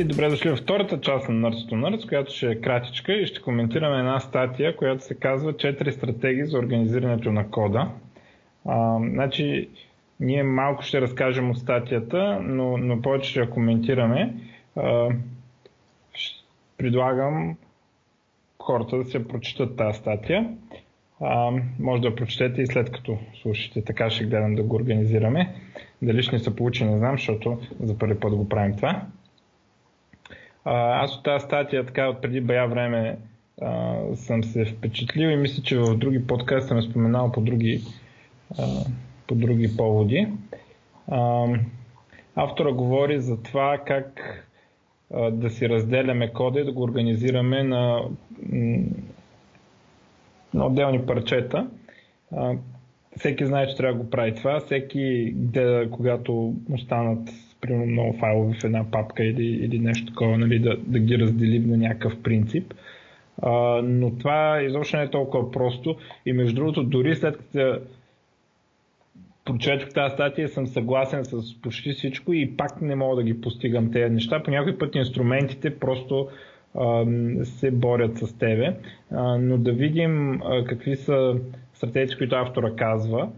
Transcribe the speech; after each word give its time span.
И 0.00 0.04
добре 0.04 0.28
дошли 0.28 0.50
във 0.50 0.58
втората 0.58 1.00
част 1.00 1.28
на 1.28 1.50
Nerds 1.50 1.70
to 1.70 1.74
Nerds, 1.74 2.08
която 2.08 2.32
ще 2.34 2.50
е 2.50 2.60
кратичка 2.60 3.12
и 3.12 3.26
ще 3.26 3.40
коментираме 3.42 3.98
една 3.98 4.20
статия, 4.20 4.76
която 4.76 5.04
се 5.04 5.14
казва 5.14 5.52
4 5.52 5.90
стратегии 5.90 6.44
за 6.46 6.58
организирането 6.58 7.32
на 7.32 7.50
кода. 7.50 7.90
А, 8.64 8.98
значи, 8.98 9.68
ние 10.20 10.42
малко 10.42 10.82
ще 10.82 11.00
разкажем 11.00 11.50
от 11.50 11.58
статията, 11.58 12.38
но, 12.42 12.76
но 12.76 13.02
повече 13.02 13.30
ще 13.30 13.40
я 13.40 13.50
коментираме. 13.50 14.34
А, 14.76 15.08
предлагам 16.78 17.56
хората 18.58 18.96
да 18.96 19.04
се 19.04 19.28
прочитат 19.28 19.76
тази 19.76 19.98
статия. 19.98 20.48
А, 21.20 21.52
може 21.80 22.02
да 22.02 22.08
я 22.08 22.14
прочетете 22.16 22.62
и 22.62 22.66
след 22.66 22.92
като 22.92 23.18
слушате, 23.42 23.84
така 23.84 24.10
ще 24.10 24.24
гледам 24.24 24.54
да 24.54 24.62
го 24.62 24.76
организираме. 24.76 25.54
Дали 26.02 26.22
ще 26.22 26.36
ни 26.36 26.42
се 26.42 26.56
получи, 26.56 26.84
не 26.84 26.98
знам, 26.98 27.12
защото 27.12 27.58
за 27.80 27.98
първи 27.98 28.20
път 28.20 28.34
го 28.34 28.48
правим 28.48 28.76
това. 28.76 29.06
Аз 30.64 31.16
от 31.16 31.22
тази 31.22 31.44
статия, 31.44 31.86
така 31.86 32.08
от 32.08 32.22
преди 32.22 32.40
бая 32.40 32.68
време, 32.68 33.18
а, 33.62 33.96
съм 34.14 34.44
се 34.44 34.64
впечатлил 34.64 35.28
и 35.28 35.36
мисля, 35.36 35.62
че 35.62 35.78
в 35.78 35.96
други 35.96 36.26
подкасти 36.26 36.68
съм 36.68 36.82
споменал 36.82 37.32
по 37.32 37.40
други, 37.40 37.82
а, 38.58 38.66
по 39.26 39.34
други 39.34 39.76
поводи. 39.76 40.28
А, 41.08 41.46
автора 42.36 42.72
говори 42.72 43.20
за 43.20 43.42
това 43.42 43.78
как 43.86 44.20
а, 45.14 45.30
да 45.30 45.50
си 45.50 45.68
разделяме 45.68 46.32
кода 46.32 46.60
и 46.60 46.64
да 46.64 46.72
го 46.72 46.82
организираме 46.82 47.62
на, 47.62 48.00
на 50.54 50.66
отделни 50.66 51.06
парчета. 51.06 51.70
А, 52.36 52.54
всеки 53.18 53.46
знае, 53.46 53.66
че 53.66 53.76
трябва 53.76 53.98
да 53.98 54.04
го 54.04 54.10
прави 54.10 54.34
това. 54.34 54.60
Всеки, 54.60 55.32
гледа, 55.36 55.90
когато 55.90 56.54
останат 56.72 57.30
примерно 57.60 57.86
много 57.86 58.12
файлове 58.12 58.58
в 58.60 58.64
една 58.64 58.90
папка 58.90 59.24
или, 59.24 59.44
или 59.44 59.78
нещо 59.78 60.06
такова, 60.06 60.38
нали, 60.38 60.58
да, 60.58 60.76
да 60.76 60.98
ги 60.98 61.18
разделим 61.18 61.70
на 61.70 61.76
някакъв 61.76 62.22
принцип. 62.22 62.74
А, 63.42 63.82
но 63.82 64.10
това 64.18 64.62
изобщо 64.62 64.96
не 64.96 65.02
е 65.02 65.10
толкова 65.10 65.50
просто 65.50 65.96
и 66.26 66.32
между 66.32 66.54
другото, 66.54 66.82
дори 66.82 67.16
след 67.16 67.36
като 67.36 67.80
прочетох 69.44 69.88
тази 69.88 70.14
статия, 70.14 70.48
съм 70.48 70.66
съгласен 70.66 71.24
с 71.24 71.60
почти 71.62 71.92
всичко 71.92 72.32
и 72.32 72.56
пак 72.56 72.82
не 72.82 72.94
мога 72.94 73.16
да 73.16 73.22
ги 73.22 73.40
постигам 73.40 73.92
тези 73.92 74.14
неща. 74.14 74.42
По 74.42 74.50
някой 74.50 74.78
път 74.78 74.94
инструментите 74.94 75.78
просто 75.78 76.28
а, 76.74 77.04
се 77.42 77.70
борят 77.70 78.18
с 78.18 78.38
тебе. 78.38 78.76
А, 79.10 79.38
но 79.38 79.58
да 79.58 79.72
видим 79.72 80.42
а, 80.42 80.64
какви 80.64 80.96
са 80.96 81.36
стратегии, 81.74 82.16
които 82.16 82.36
автора 82.36 82.76
казва. 82.76 83.28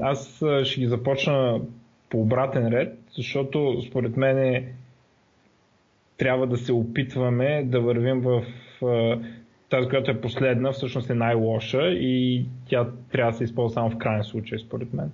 Аз 0.00 0.42
ще 0.64 0.80
ги 0.80 0.86
започна 0.86 1.60
по 2.12 2.20
обратен 2.20 2.68
ред, 2.68 2.98
защото 3.16 3.82
според 3.82 4.16
мен 4.16 4.64
трябва 6.18 6.46
да 6.46 6.56
се 6.56 6.72
опитваме 6.72 7.62
да 7.64 7.80
вървим 7.80 8.20
в 8.20 8.44
тази, 9.70 9.88
която 9.88 10.10
е 10.10 10.20
последна, 10.20 10.72
всъщност 10.72 11.10
е 11.10 11.14
най-лоша 11.14 11.82
и 11.90 12.44
тя 12.66 12.88
трябва 13.12 13.32
да 13.32 13.38
се 13.38 13.44
използва 13.44 13.74
само 13.74 13.90
в 13.90 13.98
крайен 13.98 14.24
случай, 14.24 14.58
според 14.58 14.88
мен. 14.94 15.10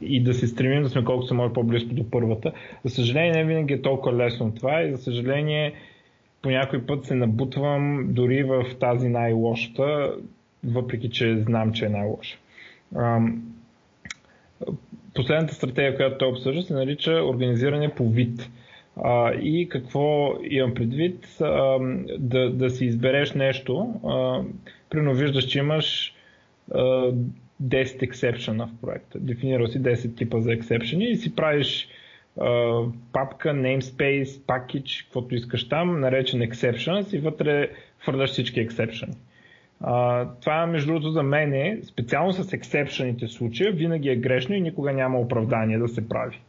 И 0.00 0.22
да 0.22 0.34
се 0.34 0.46
стремим 0.46 0.82
да 0.82 0.88
сме 0.88 1.04
колкото 1.04 1.28
се 1.28 1.34
може 1.34 1.52
по-близко 1.52 1.94
до 1.94 2.10
първата. 2.10 2.52
За 2.84 2.90
съжаление, 2.94 3.32
не 3.32 3.44
винаги 3.44 3.74
е 3.74 3.82
толкова 3.82 4.16
лесно 4.16 4.54
това 4.54 4.82
и 4.82 4.90
за 4.92 4.98
съжаление 4.98 5.72
по 6.42 6.50
някой 6.50 6.86
път 6.86 7.04
се 7.04 7.14
набутвам 7.14 8.06
дори 8.08 8.42
в 8.42 8.64
тази 8.80 9.08
най-лошата, 9.08 10.14
въпреки 10.64 11.10
че 11.10 11.36
знам, 11.38 11.72
че 11.72 11.86
е 11.86 11.88
най-лоша. 11.88 12.38
Последната 15.14 15.54
стратегия, 15.54 15.96
която 15.96 16.18
той 16.18 16.28
обсъжда, 16.28 16.62
се 16.62 16.74
нарича 16.74 17.12
организиране 17.12 17.94
по 17.94 18.08
вид. 18.08 18.50
А, 19.04 19.34
и 19.34 19.68
какво 19.68 20.34
имам 20.42 20.74
предвид? 20.74 21.36
А, 21.40 21.78
да, 22.18 22.50
да 22.50 22.70
си 22.70 22.84
избереш 22.84 23.32
нещо. 23.32 23.94
Примерно 24.90 25.14
виждаш, 25.14 25.44
че 25.44 25.58
имаш 25.58 26.14
а, 26.74 27.12
10 27.62 28.02
ексепшена 28.02 28.66
в 28.66 28.80
проекта. 28.80 29.18
Дефинирал 29.18 29.66
си 29.66 29.82
10 29.82 30.16
типа 30.16 30.40
за 30.40 30.52
ексепшени 30.52 31.10
и 31.10 31.16
си 31.16 31.34
правиш 31.34 31.88
а, 32.40 32.80
папка, 33.12 33.48
namespace, 33.48 34.24
package, 34.24 35.04
каквото 35.04 35.34
искаш 35.34 35.68
там, 35.68 36.00
наречен 36.00 36.40
exceptions 36.40 37.16
и 37.16 37.18
вътре 37.18 37.70
хвърляш 37.98 38.30
всички 38.30 38.68
exceptions. 38.68 39.16
А, 39.80 40.26
това, 40.40 40.66
между 40.66 40.86
другото, 40.86 41.10
за 41.10 41.22
мен 41.22 41.52
е, 41.52 41.80
специално 41.84 42.32
с 42.32 42.52
ексепшените 42.52 43.28
случаи, 43.28 43.70
винаги 43.70 44.08
е 44.08 44.16
грешно 44.16 44.54
и 44.54 44.60
никога 44.60 44.92
няма 44.92 45.18
оправдание 45.18 45.78
да 45.78 45.88
се 45.88 46.08
прави. 46.08 46.40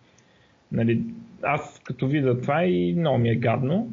Нали, 0.71 1.01
аз 1.43 1.81
като 1.83 2.07
видя 2.07 2.41
това 2.41 2.65
и 2.65 2.95
много 2.97 3.17
ми 3.17 3.29
е 3.29 3.35
гадно. 3.35 3.89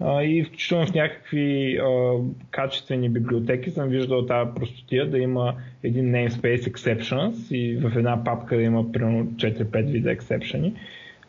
А, 0.00 0.22
и 0.22 0.44
включително 0.44 0.86
в 0.86 0.94
някакви 0.94 1.78
а, 1.78 2.12
качествени 2.50 3.08
библиотеки 3.08 3.70
съм 3.70 3.88
виждал 3.88 4.26
тази 4.26 4.50
простотия 4.54 5.10
да 5.10 5.18
има 5.18 5.54
един 5.82 6.12
namespace 6.12 6.72
exceptions 6.72 7.54
и 7.54 7.76
в 7.76 7.92
една 7.96 8.24
папка 8.24 8.56
да 8.56 8.62
има 8.62 8.92
примерно 8.92 9.26
4-5 9.26 9.84
вида 9.84 10.16
exception. 10.16 10.72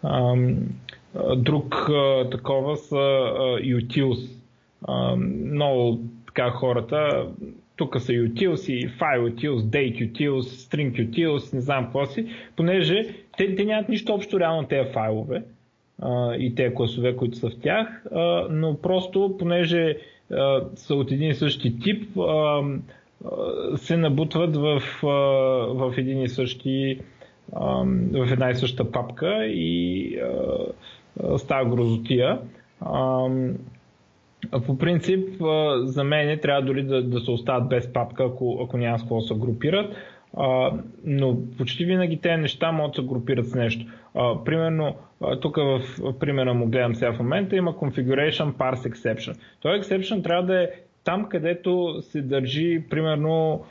А, 0.03 0.35
друг 1.37 1.75
а, 1.89 2.29
такова 2.29 2.77
са 2.77 2.95
а, 2.95 3.59
utils. 3.59 4.29
А, 4.87 5.15
много 5.15 5.99
така 6.35 6.49
хората, 6.49 7.27
тук 7.75 8.01
са 8.01 8.11
utils 8.11 8.73
и 8.73 8.89
file 8.89 9.33
utils, 9.33 9.61
date 9.61 10.11
utils, 10.11 10.41
string 10.41 11.09
utils, 11.09 11.53
не 11.53 11.61
знам 11.61 11.83
какво 11.83 12.05
си, 12.05 12.27
понеже 12.55 13.05
те, 13.37 13.55
те 13.55 13.65
нямат 13.65 13.89
нищо 13.89 14.13
общо 14.13 14.39
реално 14.39 14.67
тези 14.67 14.89
файлове 14.93 15.43
а, 16.01 16.35
и 16.35 16.55
тези 16.55 16.75
класове, 16.75 17.15
които 17.15 17.37
са 17.37 17.49
в 17.49 17.59
тях, 17.61 18.05
а, 18.11 18.47
но 18.49 18.81
просто 18.81 19.35
понеже 19.39 19.97
а, 20.31 20.61
са 20.75 20.95
от 20.95 21.11
един 21.11 21.29
и 21.29 21.33
същи 21.33 21.79
тип, 21.79 22.17
а, 22.17 22.61
се 23.75 23.97
набутват 23.97 24.55
в, 24.55 24.81
в 25.73 25.93
един 25.97 26.21
и 26.21 26.29
същи 26.29 26.99
в 28.11 28.27
една 28.31 28.49
и 28.49 28.55
съща 28.55 28.91
папка 28.91 29.45
и 29.45 30.19
става 31.37 31.69
грозотия. 31.69 32.39
По 34.65 34.77
принцип, 34.77 35.29
за 35.83 36.03
мен 36.03 36.39
трябва 36.39 36.61
дори 36.61 36.83
да, 36.83 37.03
да 37.03 37.19
се 37.19 37.31
остават 37.31 37.69
без 37.69 37.93
папка, 37.93 38.23
ако, 38.23 38.59
ако 38.63 38.77
няма 38.77 38.99
с 38.99 39.01
какво 39.01 39.15
да 39.15 39.21
се 39.21 39.35
групират. 39.35 39.95
Но 41.05 41.37
почти 41.57 41.85
винаги 41.85 42.17
тези 42.17 42.41
неща 42.41 42.71
могат 42.71 42.91
да 42.95 43.01
се 43.01 43.07
групират 43.07 43.45
с 43.45 43.55
нещо. 43.55 43.85
Примерно, 44.45 44.95
тук 45.41 45.55
в 45.55 45.81
примера 46.19 46.53
му 46.53 46.67
гледам 46.67 46.95
сега 46.95 47.13
в 47.13 47.19
момента, 47.19 47.55
има 47.55 47.73
configuration 47.73 48.53
parse 48.53 48.91
exception. 48.91 49.37
Той 49.61 49.79
exception 49.79 50.23
трябва 50.23 50.45
да 50.45 50.63
е 50.63 50.67
там, 51.03 51.25
където 51.29 52.01
се 52.01 52.21
държи, 52.21 52.83
примерно, 52.89 53.63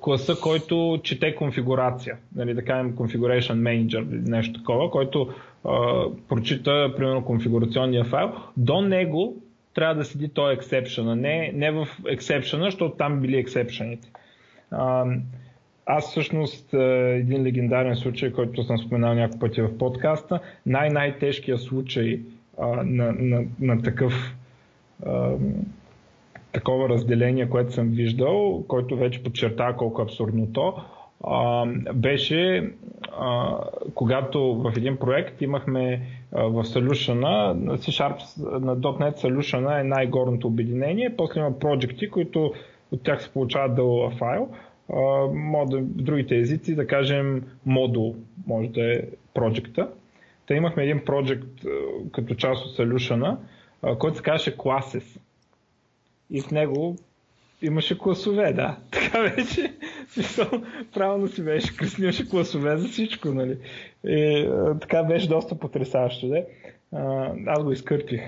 класа, 0.00 0.34
който 0.42 1.00
чете 1.02 1.34
конфигурация, 1.34 2.16
нали, 2.36 2.54
да 2.54 2.64
кажем 2.64 2.96
configuration 2.96 3.54
manager 3.54 4.10
или 4.10 4.30
нещо 4.30 4.58
такова, 4.60 4.90
който 4.90 5.28
а, 5.64 6.04
прочита, 6.28 6.92
примерно, 6.96 7.24
конфигурационния 7.24 8.04
файл, 8.04 8.32
до 8.56 8.80
него 8.80 9.36
трябва 9.74 9.94
да 9.94 10.04
седи 10.04 10.28
той 10.28 10.56
exception, 10.56 11.12
а 11.12 11.16
не, 11.16 11.52
не 11.54 11.70
в 11.70 11.88
exception, 12.02 12.64
защото 12.64 12.96
там 12.96 13.20
били 13.20 13.36
ексепшените. 13.36 14.08
Аз 15.86 16.10
всъщност 16.10 16.74
един 16.74 17.42
легендарен 17.42 17.96
случай, 17.96 18.32
който 18.32 18.62
съм 18.62 18.78
споменал 18.78 19.14
няколко 19.14 19.38
пъти 19.38 19.62
в 19.62 19.78
подкаста, 19.78 20.40
най-най-тежкият 20.66 21.60
случай 21.60 22.20
а, 22.58 22.66
на, 22.66 23.12
на, 23.12 23.44
на 23.60 23.82
такъв 23.82 24.36
а, 25.06 25.36
такова 26.52 26.88
разделение, 26.88 27.48
което 27.48 27.72
съм 27.72 27.88
виждал, 27.88 28.64
който 28.68 28.96
вече 28.96 29.22
подчертава 29.22 29.76
колко 29.76 30.00
е 30.00 30.04
абсурдно 30.04 30.52
то, 30.52 30.74
а, 31.24 31.66
беше 31.94 32.70
когато 33.94 34.54
в 34.54 34.72
един 34.76 34.96
проект 34.96 35.42
имахме 35.42 36.00
в 36.32 36.64
Solution, 36.64 37.14
на 37.54 37.78
C-Sharp 37.78 38.18
на 38.60 38.76
.NET 38.76 39.16
Solution 39.18 39.80
е 39.80 39.84
най-горното 39.84 40.46
обединение, 40.46 41.16
после 41.16 41.40
има 41.40 41.58
проекти, 41.58 42.10
които 42.10 42.52
от 42.92 43.02
тях 43.02 43.22
се 43.22 43.30
получават 43.30 43.74
дълъг 43.74 44.14
файл. 44.14 44.48
В 44.88 45.66
другите 45.80 46.36
езици, 46.36 46.74
да 46.74 46.86
кажем 46.86 47.42
модул, 47.66 48.14
може 48.46 48.68
да 48.68 48.94
е 48.94 49.00
проекта. 49.34 49.88
Та 50.46 50.54
имахме 50.54 50.82
един 50.82 51.04
проект 51.04 51.44
като 52.12 52.34
част 52.34 52.66
от 52.66 52.76
Solution, 52.76 53.36
който 53.98 54.16
се 54.16 54.22
казваше 54.22 54.56
Classes. 54.56 55.20
И 56.30 56.40
в 56.40 56.50
него 56.50 56.96
имаше 57.66 57.98
класове, 57.98 58.52
да. 58.52 58.76
Така. 58.90 59.32
Смисъл, 60.08 60.46
правилно 60.94 61.28
си 61.28 61.44
беше. 61.44 61.76
Крис 61.76 61.98
имаше 61.98 62.28
класове 62.28 62.76
за 62.76 62.88
всичко, 62.88 63.28
нали. 63.28 63.56
И, 64.06 64.48
така 64.80 65.02
беше 65.02 65.28
доста 65.28 65.58
потрясаващо, 65.58 66.28
да. 66.28 66.44
аз 67.46 67.64
го 67.64 67.72
изкърпих, 67.72 68.20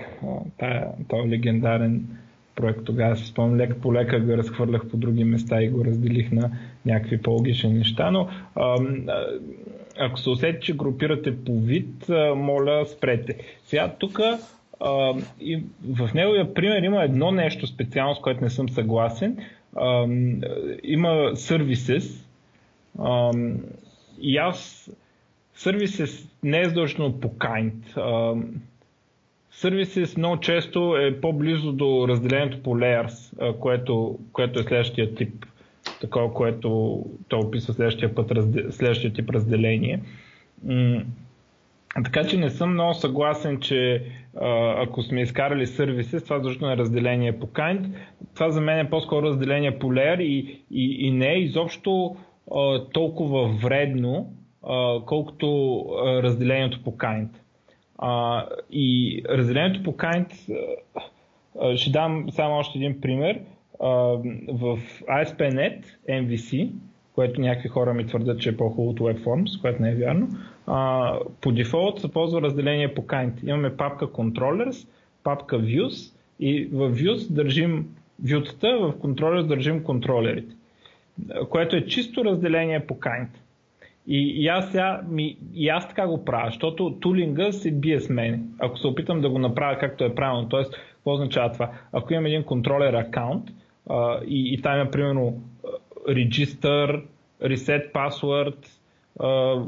този 1.07 1.29
легендарен 1.29 2.07
проект 2.55 2.83
тогава 2.85 3.15
си 3.15 3.25
спомням, 3.25 3.57
лека 3.57 3.75
по 3.75 3.93
лека 3.93 4.19
го 4.19 4.37
разхвърлях 4.37 4.87
по 4.87 4.97
други 4.97 5.23
места 5.23 5.61
и 5.61 5.69
го 5.69 5.85
разделих 5.85 6.31
на 6.31 6.51
някакви 6.85 7.21
по-логични 7.21 7.73
неща, 7.73 8.11
но 8.11 8.29
ако 9.99 10.19
се 10.19 10.29
усети, 10.29 10.65
че 10.65 10.77
групирате 10.77 11.43
по 11.45 11.59
вид, 11.59 12.09
моля 12.35 12.85
спрете. 12.85 13.37
Сега 13.65 13.93
тук 13.99 14.19
в 14.79 16.13
неговия 16.13 16.53
пример 16.53 16.81
има 16.81 17.03
едно 17.03 17.31
нещо 17.31 17.67
специално, 17.67 18.15
с 18.15 18.21
което 18.21 18.43
не 18.43 18.49
съм 18.49 18.69
съгласен. 18.69 19.37
Има 20.83 21.09
services 21.33 22.23
и 24.21 24.37
аз 24.37 24.89
services 25.57 26.29
не 26.43 26.61
е 26.61 26.65
задължително 26.65 27.19
по 27.19 27.29
kind. 27.29 27.73
Services 29.53 30.17
много 30.17 30.39
често 30.39 30.97
е 30.97 31.21
по-близо 31.21 31.71
до 31.71 32.05
разделението 32.07 32.63
по 32.63 32.69
layers, 32.69 33.35
което, 33.59 34.19
което 34.33 34.59
е 34.59 34.63
следващия 34.63 35.15
тип 35.15 35.45
такова, 36.01 36.33
което 36.33 37.01
той 37.27 37.39
описва 37.39 37.73
следващия, 37.73 38.15
път, 38.15 38.31
следващия 38.71 39.13
тип 39.13 39.29
разделение. 39.29 40.01
Така 42.03 42.23
че 42.23 42.37
не 42.37 42.49
съм 42.49 42.73
много 42.73 42.93
съгласен, 42.93 43.59
че 43.59 44.03
ако 44.77 45.03
сме 45.03 45.21
изкарали 45.21 45.67
сервиси, 45.67 46.23
това 46.23 46.39
защото 46.39 46.69
е 46.69 46.77
разделение 46.77 47.39
по 47.39 47.47
kind. 47.47 47.85
Това 48.35 48.49
за 48.49 48.61
мен 48.61 48.79
е 48.79 48.89
по-скоро 48.89 49.25
разделение 49.25 49.79
по 49.79 49.87
layer 49.87 50.21
и, 50.21 50.63
и, 50.71 51.07
и 51.07 51.11
не 51.11 51.33
е 51.33 51.39
изобщо 51.39 52.15
а, 52.55 52.83
толкова 52.93 53.47
вредно, 53.47 54.33
а, 54.63 54.99
колкото 55.05 55.79
а, 55.79 56.23
разделението 56.23 56.83
по 56.83 56.91
kind. 56.91 57.27
А, 57.97 58.45
и 58.71 59.21
разделението 59.29 59.83
по 59.83 59.91
kind, 59.91 60.55
а, 61.61 61.75
ще 61.77 61.91
дам 61.91 62.25
само 62.31 62.55
още 62.55 62.77
един 62.77 63.01
пример 63.01 63.39
в 64.49 64.79
ASP.NET 65.09 65.85
MVC, 66.09 66.69
което 67.15 67.41
някакви 67.41 67.69
хора 67.69 67.93
ми 67.93 68.05
твърдят, 68.05 68.39
че 68.39 68.49
е 68.49 68.57
по-хубаво 68.57 68.89
от 68.89 68.99
WebForms, 68.99 69.61
което 69.61 69.81
не 69.81 69.91
е 69.91 69.95
вярно, 69.95 70.27
по 71.41 71.51
дефолт 71.51 71.99
се 71.99 72.11
ползва 72.11 72.41
разделение 72.41 72.93
по 72.93 73.01
kind. 73.01 73.31
Имаме 73.43 73.77
папка 73.77 74.07
Controllers, 74.07 74.87
папка 75.23 75.59
Views 75.59 76.13
и 76.39 76.65
в 76.65 76.91
Views 76.91 77.33
държим 77.33 77.85
вютата, 78.23 78.77
в 78.77 78.93
Controllers 78.93 79.47
държим 79.47 79.83
контролерите, 79.83 80.55
което 81.49 81.75
е 81.75 81.85
чисто 81.85 82.25
разделение 82.25 82.87
по 82.87 82.93
kind. 82.93 83.27
И, 84.07 84.43
и, 84.43 84.47
аз 84.47 84.71
сега, 84.71 85.01
ми, 85.09 85.37
и 85.53 85.69
аз 85.69 85.87
така 85.87 86.07
го 86.07 86.25
правя, 86.25 86.49
защото 86.49 86.97
тулинга 86.99 87.51
се 87.51 87.71
бие 87.71 87.99
с 87.99 88.09
мен. 88.09 88.43
Ако 88.59 88.77
се 88.77 88.87
опитам 88.87 89.21
да 89.21 89.29
го 89.29 89.39
направя 89.39 89.79
както 89.79 90.03
е 90.03 90.15
правилно, 90.15 90.49
т.е. 90.49 90.63
какво 90.63 91.13
означава 91.13 91.51
това? 91.51 91.71
Ако 91.91 92.13
имам 92.13 92.25
един 92.25 92.43
контролер 92.43 92.93
аккаунт, 92.93 93.49
а, 93.89 94.19
и, 94.27 94.53
и 94.53 94.61
там 94.61 94.79
има 94.79 94.91
примерно 94.91 95.41
register, 96.07 97.01
reset 97.43 97.91
password, 97.91 98.55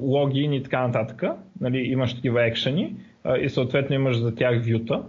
логин 0.01 0.53
и 0.53 0.63
така 0.63 0.87
нататък. 0.87 1.23
Нали, 1.61 1.77
имаш 1.77 2.15
такива 2.15 2.45
екшени 2.45 2.95
и 3.41 3.49
съответно 3.49 3.95
имаш 3.95 4.17
за 4.17 4.35
тях 4.35 4.61
вюта. 4.65 5.03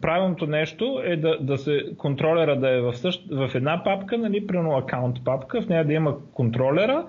правилното 0.00 0.46
нещо 0.46 1.02
е 1.04 1.16
да, 1.16 1.38
да 1.40 1.58
се 1.58 1.82
контролера 1.98 2.60
да 2.60 2.70
е 2.70 2.80
в, 2.80 2.96
същ, 2.96 3.24
в 3.30 3.50
една 3.54 3.84
папка, 3.84 4.18
нали, 4.18 4.46
примерно 4.46 4.76
аккаунт 4.76 5.24
папка, 5.24 5.62
в 5.62 5.68
нея 5.68 5.84
да 5.84 5.92
има 5.92 6.16
контролера 6.32 7.06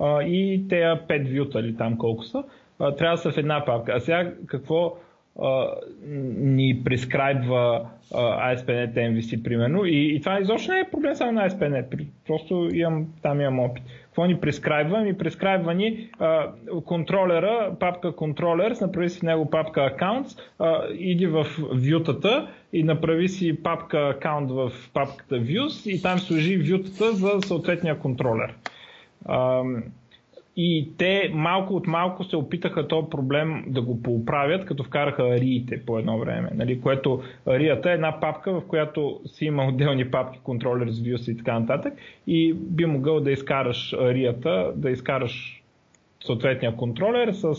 а, 0.00 0.22
и 0.22 0.68
тези 0.68 0.82
5 0.82 1.38
вюта 1.38 1.60
или 1.60 1.76
там 1.76 1.98
колко 1.98 2.24
са, 2.24 2.44
а, 2.78 2.94
трябва 2.96 3.16
да 3.16 3.22
са 3.22 3.32
в 3.32 3.38
една 3.38 3.64
папка. 3.64 3.92
А 3.96 4.00
сега 4.00 4.32
какво 4.46 4.96
ни 5.36 6.82
прескрайбва 6.84 7.86
ASP.NET 8.12 8.94
MVC, 8.94 9.42
примерно. 9.42 9.84
И, 9.84 10.16
и 10.16 10.20
това 10.20 10.40
изобщо 10.40 10.72
не 10.72 10.78
е 10.78 10.90
проблем 10.90 11.14
само 11.14 11.32
на 11.32 11.48
ASP.NET. 11.48 12.06
Просто 12.26 12.68
имам, 12.72 13.06
там 13.22 13.40
имам 13.40 13.60
опит. 13.60 13.82
Какво 14.12 14.26
ни 14.26 14.40
прескрайбва? 14.40 15.00
Ми 15.00 15.18
прескрайбва 15.18 15.74
ни 15.74 16.10
а, 16.18 16.52
контролера, 16.84 17.76
папка 17.80 18.16
контролер, 18.16 18.76
направи 18.80 19.08
си 19.08 19.18
в 19.18 19.22
него 19.22 19.50
папка 19.50 19.80
accounts, 19.80 20.38
а, 20.58 20.84
иди 20.98 21.26
в 21.26 21.46
вютата 21.72 22.48
и 22.72 22.82
направи 22.82 23.28
си 23.28 23.62
папка 23.62 23.98
аккаунт 23.98 24.50
в 24.50 24.72
папката 24.92 25.34
views 25.34 25.90
и 25.90 26.02
там 26.02 26.18
служи 26.18 26.56
вютата 26.56 27.12
за 27.12 27.40
съответния 27.40 27.98
контролер. 27.98 28.54
А, 29.26 29.62
и 30.56 30.92
те 30.98 31.30
малко 31.34 31.74
от 31.74 31.86
малко 31.86 32.24
се 32.24 32.36
опитаха 32.36 32.88
този 32.88 33.10
проблем 33.10 33.64
да 33.66 33.82
го 33.82 34.02
поуправят, 34.02 34.64
като 34.64 34.84
вкараха 34.84 35.22
ариите 35.22 35.82
по 35.86 35.98
едно 35.98 36.18
време. 36.18 36.50
Нали? 36.54 36.80
Което 36.80 37.22
арията 37.46 37.90
е 37.90 37.94
една 37.94 38.20
папка, 38.20 38.52
в 38.52 38.66
която 38.66 39.20
си 39.26 39.44
има 39.44 39.66
отделни 39.66 40.10
папки, 40.10 40.40
контролер 40.42 40.88
с 40.88 41.00
views 41.00 41.32
и 41.32 41.36
така 41.36 41.58
нататък. 41.58 41.94
И 42.26 42.54
би 42.54 42.86
могъл 42.86 43.20
да 43.20 43.32
изкараш 43.32 43.92
арията, 43.92 44.72
да 44.76 44.90
изкараш 44.90 45.62
съответния 46.24 46.76
контролер 46.76 47.32
с 47.32 47.54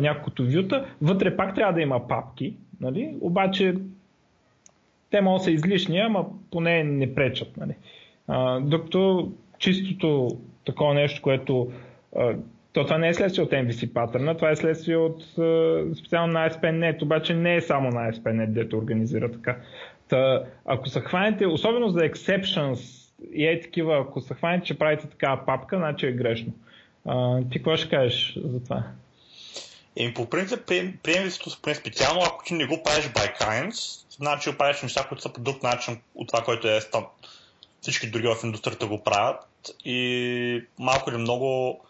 няколкото 0.00 0.44
вюта. 0.44 0.86
Вътре 1.02 1.36
пак 1.36 1.54
трябва 1.54 1.72
да 1.72 1.80
има 1.80 2.08
папки, 2.08 2.56
нали? 2.80 3.14
обаче 3.20 3.74
те 5.10 5.20
могат 5.20 5.40
да 5.40 5.44
са 5.44 5.50
излишни, 5.50 5.98
ама 5.98 6.26
поне 6.50 6.84
не 6.84 7.14
пречат. 7.14 7.56
Нали? 7.56 7.74
А, 8.26 8.60
докато 8.60 9.32
чистото 9.58 10.28
такова 10.64 10.94
нещо, 10.94 11.22
което 11.22 11.72
то 12.72 12.84
това 12.84 12.98
не 12.98 13.08
е 13.08 13.14
следствие 13.14 13.44
от 13.44 13.50
MVC 13.50 13.92
патърна, 13.92 14.36
това 14.36 14.50
е 14.50 14.56
следствие 14.56 14.96
от 14.96 15.22
специално 15.98 16.32
на 16.32 16.50
ASP.NET, 16.50 17.02
обаче 17.02 17.34
не 17.34 17.56
е 17.56 17.60
само 17.60 17.90
на 17.90 18.12
ASP.NET, 18.12 18.46
дето 18.46 18.78
организира 18.78 19.32
така. 19.32 19.56
Та, 20.08 20.44
ако 20.64 20.88
се 20.88 21.00
хванете, 21.00 21.46
особено 21.46 21.88
за 21.88 22.00
exceptions 22.00 23.10
и 23.32 23.46
е 23.46 23.60
такива, 23.60 23.98
ако 23.98 24.20
се 24.20 24.34
хванете, 24.34 24.66
че 24.66 24.78
правите 24.78 25.06
такава 25.06 25.46
папка, 25.46 25.76
значи 25.76 26.06
е 26.06 26.12
грешно. 26.12 26.52
А, 27.06 27.40
ти 27.50 27.58
какво 27.58 27.76
ще 27.76 27.88
кажеш 27.88 28.38
за 28.44 28.64
това? 28.64 28.82
Еми, 29.96 30.14
по 30.14 30.30
принцип, 30.30 30.60
поне 31.62 31.74
специално, 31.74 32.20
ако 32.26 32.44
ти 32.44 32.54
не 32.54 32.66
го 32.66 32.82
правиш 32.82 33.04
by 33.04 33.40
kinds, 33.40 34.06
значи 34.16 34.58
правиш 34.58 34.82
неща, 34.82 35.04
които 35.08 35.22
са 35.22 35.32
по 35.32 35.40
друг 35.40 35.62
начин 35.62 36.00
от 36.14 36.28
това, 36.28 36.44
което 36.44 36.68
е 36.68 36.80
всички 37.80 38.10
други 38.10 38.26
в 38.26 38.44
индустрията 38.44 38.86
го 38.86 39.04
правят 39.04 39.44
и 39.84 40.62
малко 40.78 41.10
или 41.10 41.16
много 41.16 41.80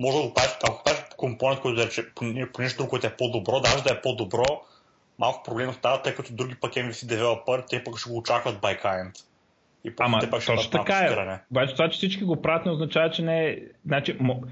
може 0.00 0.16
да 0.16 0.22
го 0.22 0.34
правиш, 0.34 0.50
ако 0.68 0.84
правиш 0.84 1.00
компонент, 1.16 1.60
който 1.60 1.76
да 1.76 1.86
рече 1.86 2.14
по, 2.14 2.24
нещо 2.58 2.76
друго, 2.76 2.90
което 2.90 3.06
е 3.06 3.16
по-добро, 3.18 3.60
даже 3.60 3.84
да 3.84 3.92
е 3.92 4.00
по-добро, 4.00 4.44
малко 5.18 5.42
проблем 5.42 5.72
става, 5.72 6.02
тъй 6.02 6.14
като 6.14 6.32
други 6.32 6.54
пък 6.54 6.72
MVC 6.72 7.06
девелопър, 7.06 7.64
те 7.70 7.84
пък 7.84 7.98
ще 7.98 8.10
го 8.10 8.18
очакват 8.18 8.60
by 8.60 8.82
kind. 8.82 9.24
И 9.84 9.92
Ама, 9.98 10.20
те 10.20 10.30
пък 10.30 10.42
ще 10.42 10.54
точно 10.54 10.70
така 10.70 10.98
е. 10.98 11.40
Обаче 11.50 11.72
това, 11.74 11.88
че 11.88 11.96
всички 11.96 12.24
го 12.24 12.42
правят, 12.42 12.66
не 12.66 12.72
означава, 12.72 13.10
че 13.10 13.22
не 13.22 13.48
е... 13.48 13.58
Значи, 13.86 14.16
мо... 14.20 14.42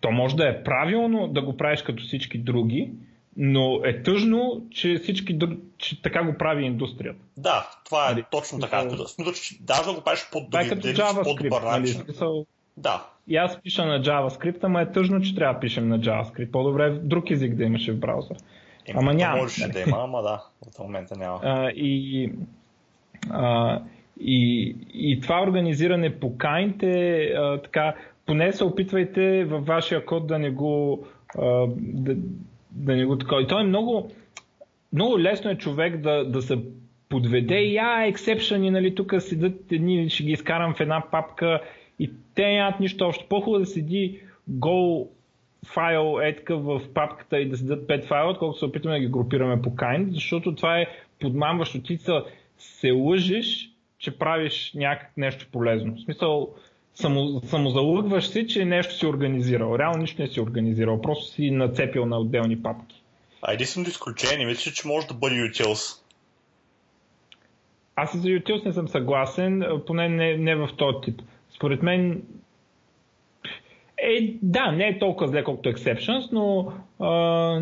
То 0.00 0.10
може 0.10 0.36
да 0.36 0.48
е 0.48 0.64
правилно 0.64 1.28
да 1.28 1.42
го 1.42 1.56
правиш 1.56 1.82
като 1.82 2.02
всички 2.02 2.38
други, 2.38 2.90
но 3.36 3.80
е 3.84 4.02
тъжно, 4.02 4.66
че 4.70 4.98
всички 5.02 5.38
че 5.78 6.02
така 6.02 6.24
го 6.24 6.38
прави 6.38 6.64
индустрията. 6.64 7.20
Да, 7.36 7.70
това 7.84 8.08
е 8.08 8.12
нали? 8.12 8.24
точно 8.30 8.60
така. 8.60 8.90
Смисъл, 9.06 9.32
че 9.32 9.56
даже 9.60 9.84
да 9.84 9.92
го 9.92 10.00
правиш 10.00 10.28
по, 10.32 10.38
е 10.38 10.68
по-добър 11.22 11.62
нали? 11.62 11.80
начин. 11.80 12.02
Смисъл, 12.04 12.46
да. 12.76 13.06
И 13.30 13.36
аз 13.36 13.60
пиша 13.62 13.86
на 13.86 14.02
JavaScript, 14.02 14.58
ама 14.62 14.82
е 14.82 14.92
тъжно, 14.92 15.20
че 15.20 15.34
трябва 15.34 15.54
да 15.54 15.60
пишем 15.60 15.88
на 15.88 16.00
JavaScript. 16.00 16.50
По-добре 16.50 16.90
друг 16.90 17.30
език 17.30 17.54
да 17.54 17.64
имаше 17.64 17.92
в 17.92 17.98
браузър. 17.98 18.36
Е, 18.86 18.92
ама 18.96 19.14
няма. 19.14 19.36
Можеше 19.36 19.68
да 19.68 19.80
има, 19.80 19.96
ама 20.00 20.22
да, 20.22 20.44
в 20.76 20.78
момента 20.78 21.16
няма. 21.16 21.40
А, 21.42 21.70
и, 21.70 22.32
а, 23.30 23.80
и, 24.20 24.76
и 24.94 25.20
това 25.20 25.42
организиране 25.42 26.18
по 26.18 26.26
Kind 26.26 26.82
е 26.82 27.32
а, 27.34 27.62
така, 27.62 27.94
поне 28.26 28.52
се 28.52 28.64
опитвайте 28.64 29.44
във 29.44 29.66
вашия 29.66 30.06
код 30.06 30.26
да 30.26 30.38
не 30.38 30.50
го 30.50 31.04
а, 31.38 31.66
да, 31.76 32.16
да 32.70 32.96
не 32.96 33.04
го 33.04 33.18
такова. 33.18 33.42
И 33.42 33.46
то 33.46 33.60
е 33.60 33.64
много, 33.64 34.10
много 34.92 35.20
лесно 35.20 35.50
е 35.50 35.58
човек 35.58 35.96
да, 35.96 36.24
да 36.24 36.42
се 36.42 36.58
подведе 37.08 37.58
и 37.58 37.78
а, 37.78 38.06
ексепшъни, 38.06 38.70
нали, 38.70 38.94
тук 38.94 39.14
седат 39.18 39.72
едни, 39.72 40.10
ще 40.10 40.22
ги 40.22 40.32
изкарам 40.32 40.74
в 40.74 40.80
една 40.80 41.02
папка 41.10 41.60
те 42.40 42.52
нямат 42.52 42.80
нищо 42.80 43.04
общо. 43.04 43.26
По-хубаво 43.28 43.58
да 43.58 43.66
седи 43.66 44.20
Go 44.50 45.08
файл 45.66 46.18
етка 46.22 46.56
в 46.56 46.82
папката 46.94 47.38
и 47.38 47.48
да 47.48 47.56
седат 47.56 47.88
5 47.88 48.04
файла, 48.04 48.30
отколкото 48.30 48.58
се 48.58 48.64
опитваме 48.64 48.96
да 48.96 49.00
ги 49.00 49.12
групираме 49.12 49.62
по 49.62 49.70
kind, 49.70 50.10
защото 50.10 50.54
това 50.54 50.78
е 50.80 50.86
подмамващо. 51.20 51.82
Ти 51.82 51.98
се 52.58 52.90
лъжиш, 52.90 53.70
че 53.98 54.18
правиш 54.18 54.72
някак 54.74 55.16
нещо 55.16 55.46
полезно. 55.52 55.94
В 55.94 56.00
смисъл, 56.00 56.54
само, 56.94 57.40
самозалъгваш 57.44 58.28
си, 58.28 58.46
че 58.46 58.64
нещо 58.64 58.94
си 58.94 59.06
организирал. 59.06 59.78
Реално 59.78 59.98
нищо 59.98 60.22
не 60.22 60.28
си 60.28 60.40
организирал, 60.40 61.00
просто 61.00 61.26
си 61.26 61.50
нацепил 61.50 62.06
на 62.06 62.18
отделни 62.18 62.62
папки. 62.62 63.02
А 63.42 63.52
единственото 63.52 63.90
изключение, 63.90 64.46
мисля, 64.46 64.72
че 64.72 64.88
може 64.88 65.06
да 65.06 65.14
бъде 65.14 65.34
utils. 65.34 66.00
Аз 67.96 68.14
и 68.14 68.18
за 68.18 68.28
utils 68.28 68.66
не 68.66 68.72
съм 68.72 68.88
съгласен, 68.88 69.64
поне 69.86 70.08
не, 70.08 70.36
не 70.36 70.56
в 70.56 70.68
този 70.76 70.96
тип. 71.02 71.22
Според 71.56 71.82
мен 71.82 72.22
е, 73.98 74.34
да, 74.42 74.72
не 74.72 74.88
е 74.88 74.98
толкова 74.98 75.28
зле 75.28 75.44
колкото 75.44 75.68
Exceptions, 75.68 76.32
но 76.32 76.72
а, 77.00 77.60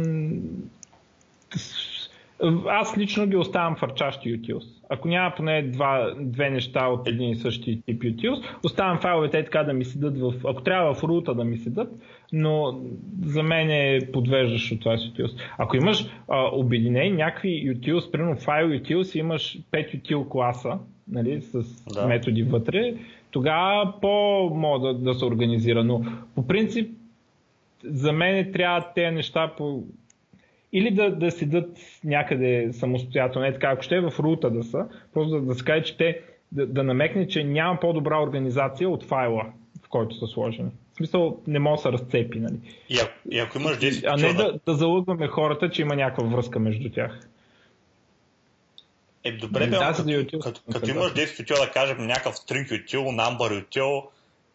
Аз 2.68 2.99
лично 2.99 3.26
ги 3.26 3.37
оставям 3.37 3.76
в 3.76 3.83
арчащи 3.83 4.40
utils. 4.40 4.64
Ако 4.88 5.09
няма 5.09 5.35
поне 5.37 5.62
два, 5.62 6.14
две 6.21 6.50
неща 6.50 6.87
от 6.87 7.09
един 7.09 7.30
и 7.30 7.37
същи 7.37 7.83
тип 7.87 8.02
utils, 8.02 8.45
оставям 8.64 8.99
файловете 8.99 9.45
така 9.45 9.62
да 9.62 9.73
ми 9.73 9.85
седат 9.85 10.18
в... 10.18 10.35
Ако 10.45 10.62
трябва 10.62 10.95
в 10.95 11.04
рута 11.04 11.35
да 11.35 11.45
ми 11.45 11.57
седат, 11.57 11.88
но 12.33 12.80
за 13.25 13.42
мен 13.42 13.71
е 13.71 13.99
подвеждащо 14.12 14.78
това 14.78 14.99
с 14.99 15.00
utils. 15.00 15.40
Ако 15.59 15.76
имаш 15.76 16.07
а, 16.28 16.49
обединени 16.52 17.11
някакви 17.11 17.75
utils, 17.75 18.11
примерно 18.11 18.37
файл 18.37 18.68
utils, 18.68 19.18
имаш 19.18 19.59
5 19.73 20.02
util 20.02 20.28
класа, 20.28 20.78
нали, 21.09 21.40
с 21.42 21.85
да. 21.95 22.07
методи 22.07 22.42
вътре, 22.42 22.95
тогава 23.30 24.00
по-мога 24.00 24.88
да, 24.88 24.94
да 24.94 25.14
се 25.14 25.25
организира. 25.25 25.85
Но 25.85 26.02
по 26.35 26.47
принцип 26.47 26.90
за 27.85 28.12
мен 28.12 28.52
трябва 28.52 28.92
тези 28.94 29.14
неща 29.14 29.52
по 29.56 29.82
или 30.73 30.90
да, 30.90 31.11
да 31.11 31.30
седат 31.30 31.78
някъде 32.04 32.68
самостоятелно, 32.73 33.47
не 33.47 33.52
така, 33.52 33.68
ако 33.68 33.82
ще 33.82 33.97
е 33.97 34.00
в 34.00 34.12
рута 34.18 34.50
да 34.50 34.62
са, 34.62 34.87
просто 35.14 35.30
да, 35.30 35.40
да 35.40 35.54
се 35.54 35.64
каже, 35.64 35.82
че 35.82 35.97
те 35.97 36.20
да, 36.52 36.66
да 36.66 36.82
намекне, 36.82 37.28
че 37.28 37.44
няма 37.44 37.80
по-добра 37.80 38.23
организация 38.23 38.90
от 38.90 39.04
файла, 39.04 39.47
в 39.85 39.88
който 39.88 40.16
са 40.16 40.26
сложени. 40.26 40.70
В 40.92 40.97
смисъл, 40.97 41.40
не 41.47 41.58
може 41.58 41.76
да 41.76 41.82
се 41.82 41.92
разцепи, 41.92 42.40
нали? 42.40 42.56
И, 42.88 42.99
и 43.30 43.38
ако 43.38 43.58
имаш 43.58 43.78
10 43.78 44.04
А 44.06 44.16
не 44.16 44.35
да, 44.35 44.58
да 44.66 44.75
залъгваме 44.75 45.26
хората, 45.26 45.70
че 45.70 45.82
има 45.82 45.97
някаква 45.97 46.25
връзка 46.25 46.58
между 46.58 46.90
тях. 46.90 47.20
Е, 49.25 49.32
добре, 49.32 49.66
бе, 49.66 49.76
като, 49.76 50.04
като, 50.04 50.40
като, 50.40 50.60
като 50.72 50.90
имаш 50.90 51.12
10 51.12 51.42
утил, 51.42 51.56
да 51.56 51.70
кажем, 51.70 52.06
някакъв 52.06 52.37
string 52.37 52.82
утил, 52.82 53.00
number 53.00 53.62
утил, 53.62 54.02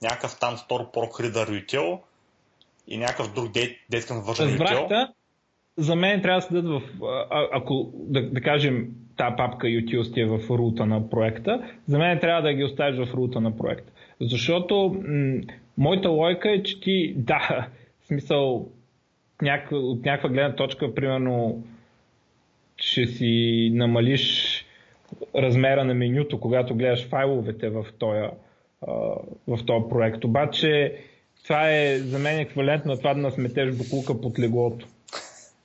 някакъв 0.02 0.40
там 0.40 0.58
store 0.58 0.94
proc 0.94 1.12
reader 1.12 1.64
утил 1.64 2.00
и 2.88 2.98
някакъв 2.98 3.34
друг 3.34 3.52
детскан 3.90 4.22
вържен 4.22 4.62
утил 4.62 4.88
за 5.78 5.96
мен 5.96 6.22
трябва 6.22 6.42
да 6.42 6.48
седат 6.48 6.66
в, 6.66 6.82
а, 7.32 7.48
ако 7.52 7.92
да, 7.96 8.30
да 8.30 8.42
кажем 8.42 8.88
тази 9.18 9.36
папка 9.38 9.68
utils 9.68 10.14
ти 10.14 10.22
е 10.22 10.26
в 10.26 10.40
рута 10.50 10.86
на 10.86 11.10
проекта, 11.10 11.64
за 11.88 11.98
мен 11.98 12.20
трябва 12.20 12.42
да 12.42 12.54
ги 12.54 12.64
оставиш 12.64 13.08
в 13.08 13.14
рута 13.14 13.42
на 13.42 13.58
проекта. 13.58 13.92
Защото 14.22 15.02
м- 15.08 15.42
моята 15.78 16.10
лойка 16.10 16.52
е, 16.52 16.64
че 16.64 16.82
ти, 16.82 17.14
да, 17.18 17.68
в 18.02 18.08
смисъл, 18.08 18.68
някаква, 19.42 19.78
от 19.78 20.06
някаква 20.06 20.30
гледна 20.30 20.56
точка, 20.56 20.96
примерно, 20.96 21.64
ще 22.78 23.08
си 23.08 23.72
намалиш 23.74 24.66
размера 25.36 25.84
на 25.84 25.94
менюто, 25.94 26.40
когато 26.40 26.76
гледаш 26.76 27.08
файловете 27.08 27.70
в 27.70 27.86
този, 28.00 28.20
в 29.48 29.66
този 29.66 29.86
проект. 29.90 30.24
Обаче, 30.24 30.96
това 31.44 31.72
е 31.72 31.98
за 31.98 32.20
мен 32.20 32.40
еквивалент 32.40 32.86
на 32.86 32.98
това 32.98 33.14
да 33.14 33.22
насметеш 33.22 33.76
буклука 33.76 34.22
под 34.22 34.40
леглото. 34.40 34.88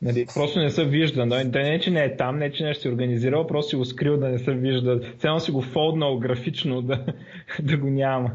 Нали, 0.03 0.27
просто 0.35 0.59
не 0.59 0.71
се 0.71 0.85
вижда. 0.85 1.27
Да, 1.27 1.45
не, 1.45 1.81
че 1.81 1.91
не 1.91 2.05
е 2.05 2.17
там, 2.17 2.39
не, 2.39 2.53
че 2.53 2.65
нещо 2.65 2.83
си 2.83 2.89
организирал, 2.89 3.47
просто 3.47 3.71
си 3.71 3.77
го 3.77 3.85
скрил 3.85 4.17
да 4.17 4.29
не 4.29 4.39
се 4.39 4.53
вижда. 4.53 5.01
Цяло 5.19 5.41
си 5.41 5.51
го 5.51 5.63
фолднал 5.63 6.19
графично 6.19 6.83
да, 6.83 7.05
да 7.63 7.77
го 7.77 7.87
няма. 7.87 8.31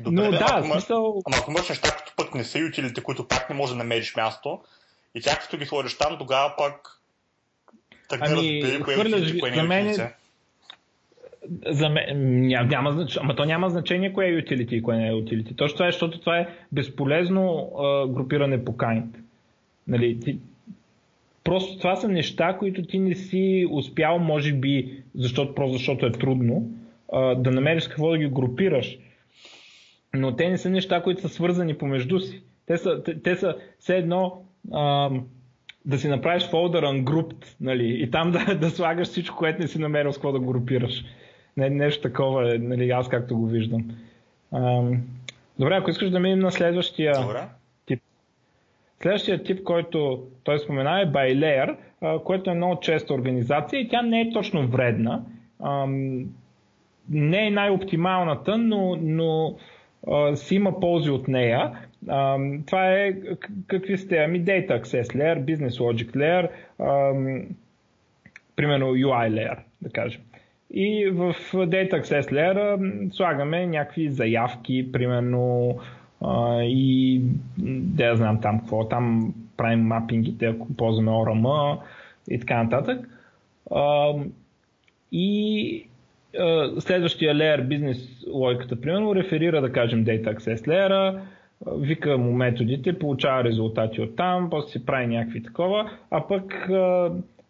Добре, 0.00 0.22
Но 0.22 0.30
да, 0.30 0.46
ако 0.48 0.70
смисъл... 0.72 1.22
Ама 1.26 1.36
ако 1.40 1.50
имаш 1.50 1.68
неща, 1.68 1.90
като 1.90 2.12
пък 2.16 2.34
не 2.34 2.44
са 2.44 2.58
ютилите, 2.58 3.02
които 3.02 3.28
пак 3.28 3.50
не 3.50 3.56
може 3.56 3.72
да 3.72 3.78
намериш 3.78 4.16
място, 4.16 4.60
и 5.14 5.20
тях 5.20 5.40
като 5.40 5.56
ги 5.56 5.66
сложиш 5.66 5.98
там, 5.98 6.18
тогава 6.18 6.54
пък 6.58 7.01
так 8.12 8.30
ами, 8.30 8.58
е 8.58 9.50
не 9.50 9.58
е 9.58 9.62
мен... 9.62 9.94
За 11.66 11.88
мен, 11.88 12.46
няма, 12.46 12.68
няма 12.68 12.92
значение, 12.92 13.20
ама 13.22 13.36
то 13.36 13.44
няма 13.44 13.70
значение 13.70 14.12
кое 14.12 14.26
е 14.26 14.42
utility 14.42 14.74
и 14.74 14.82
кое 14.82 14.96
не 14.96 15.08
е 15.08 15.12
utility. 15.12 15.56
Точно 15.56 15.76
това 15.76 15.88
е, 15.88 15.90
защото 15.90 16.20
това 16.20 16.38
е 16.38 16.48
безполезно 16.72 17.72
а, 17.78 18.06
групиране 18.06 18.64
по 18.64 18.72
kind. 18.72 19.06
Нали, 19.88 20.20
ти, 20.20 20.38
просто 21.44 21.78
това 21.78 21.96
са 21.96 22.08
неща, 22.08 22.56
които 22.58 22.82
ти 22.82 22.98
не 22.98 23.14
си 23.14 23.66
успял, 23.70 24.18
може 24.18 24.52
би, 24.52 25.02
защото, 25.14 25.54
просто 25.54 25.72
защото 25.72 26.06
е 26.06 26.12
трудно, 26.12 26.70
а, 27.12 27.34
да 27.34 27.50
намериш 27.50 27.88
какво 27.88 28.10
да 28.10 28.18
ги 28.18 28.28
групираш. 28.28 28.98
Но 30.14 30.36
те 30.36 30.48
не 30.48 30.58
са 30.58 30.70
неща, 30.70 31.02
които 31.02 31.20
са 31.20 31.28
свързани 31.28 31.78
помежду 31.78 32.20
си. 32.20 32.42
Те 32.66 32.76
са, 32.76 33.02
те, 33.02 33.22
те 33.22 33.36
са 33.36 33.56
все 33.78 33.96
едно 33.96 34.44
а, 34.72 35.10
да 35.84 35.98
си 35.98 36.08
направиш 36.08 36.50
фолдър 36.50 36.84
ungrouped, 36.84 37.46
нали, 37.60 38.02
и 38.02 38.10
там 38.10 38.30
да, 38.30 38.54
да 38.60 38.70
слагаш 38.70 39.08
всичко, 39.08 39.36
което 39.36 39.60
не 39.60 39.68
си 39.68 39.78
намерил 39.78 40.12
с 40.12 40.16
какво 40.16 40.32
да 40.32 40.40
групираш. 40.40 41.04
Не, 41.56 41.70
нещо 41.70 42.02
такова 42.02 42.54
е, 42.54 42.58
нали, 42.58 42.90
аз 42.90 43.08
както 43.08 43.36
го 43.36 43.46
виждам. 43.46 43.90
А, 44.52 44.82
добре, 45.58 45.76
ако 45.76 45.90
искаш 45.90 46.10
да 46.10 46.20
минем 46.20 46.38
на 46.38 46.52
следващия. 46.52 47.22
Добре. 47.22 47.48
Следващия 49.02 49.42
тип, 49.42 49.62
който 49.64 50.22
той 50.44 50.58
спомена 50.58 51.00
е 51.00 51.06
Байлеер, 51.06 51.76
което 52.24 52.50
е 52.50 52.54
много 52.54 52.80
честа 52.80 53.14
организация 53.14 53.80
и 53.80 53.88
тя 53.88 54.02
не 54.02 54.20
е 54.20 54.32
точно 54.32 54.68
вредна. 54.68 55.22
Не 57.08 57.46
е 57.46 57.50
най-оптималната, 57.50 58.58
но, 58.58 58.98
но 59.02 59.56
си 60.34 60.54
има 60.54 60.80
ползи 60.80 61.10
от 61.10 61.28
нея. 61.28 61.72
Това 62.66 62.92
е 62.92 63.12
какви 63.66 63.98
сте? 63.98 64.16
Ами 64.16 64.44
Data 64.44 64.82
Access 64.82 65.04
Layer, 65.04 65.44
Business 65.44 65.78
Logic 65.78 66.10
Layer, 66.16 66.48
примерно 68.56 68.86
UI 68.86 69.30
Layer, 69.30 69.58
да 69.82 69.90
кажем. 69.90 70.20
И 70.70 71.10
в 71.12 71.34
Data 71.52 72.02
Access 72.02 72.32
Layer 72.32 73.12
слагаме 73.12 73.66
някакви 73.66 74.08
заявки, 74.08 74.92
примерно 74.92 75.78
и 76.62 77.20
да 77.58 78.04
я 78.04 78.16
знам 78.16 78.40
там 78.40 78.60
какво, 78.60 78.88
там 78.88 79.34
правим 79.56 79.80
мапингите, 79.80 80.46
ако 80.46 80.76
ползваме 80.76 81.10
ORM 81.10 81.78
и 82.30 82.40
така 82.40 82.62
нататък. 82.62 83.08
А, 83.70 84.12
и 85.12 85.86
а, 86.38 86.80
следващия 86.80 87.34
леер, 87.34 87.60
бизнес 87.60 88.24
логиката, 88.32 88.80
примерно, 88.80 89.14
реферира, 89.14 89.60
да 89.60 89.72
кажем, 89.72 90.04
Data 90.04 90.36
Access 90.36 90.66
Layer, 90.66 91.20
вика 91.66 92.18
му 92.18 92.32
методите, 92.32 92.98
получава 92.98 93.44
резултати 93.44 94.00
от 94.00 94.16
там, 94.16 94.50
после 94.50 94.70
си 94.70 94.86
прави 94.86 95.06
някакви 95.06 95.42
такова, 95.42 95.90
а 96.10 96.26
пък 96.26 96.68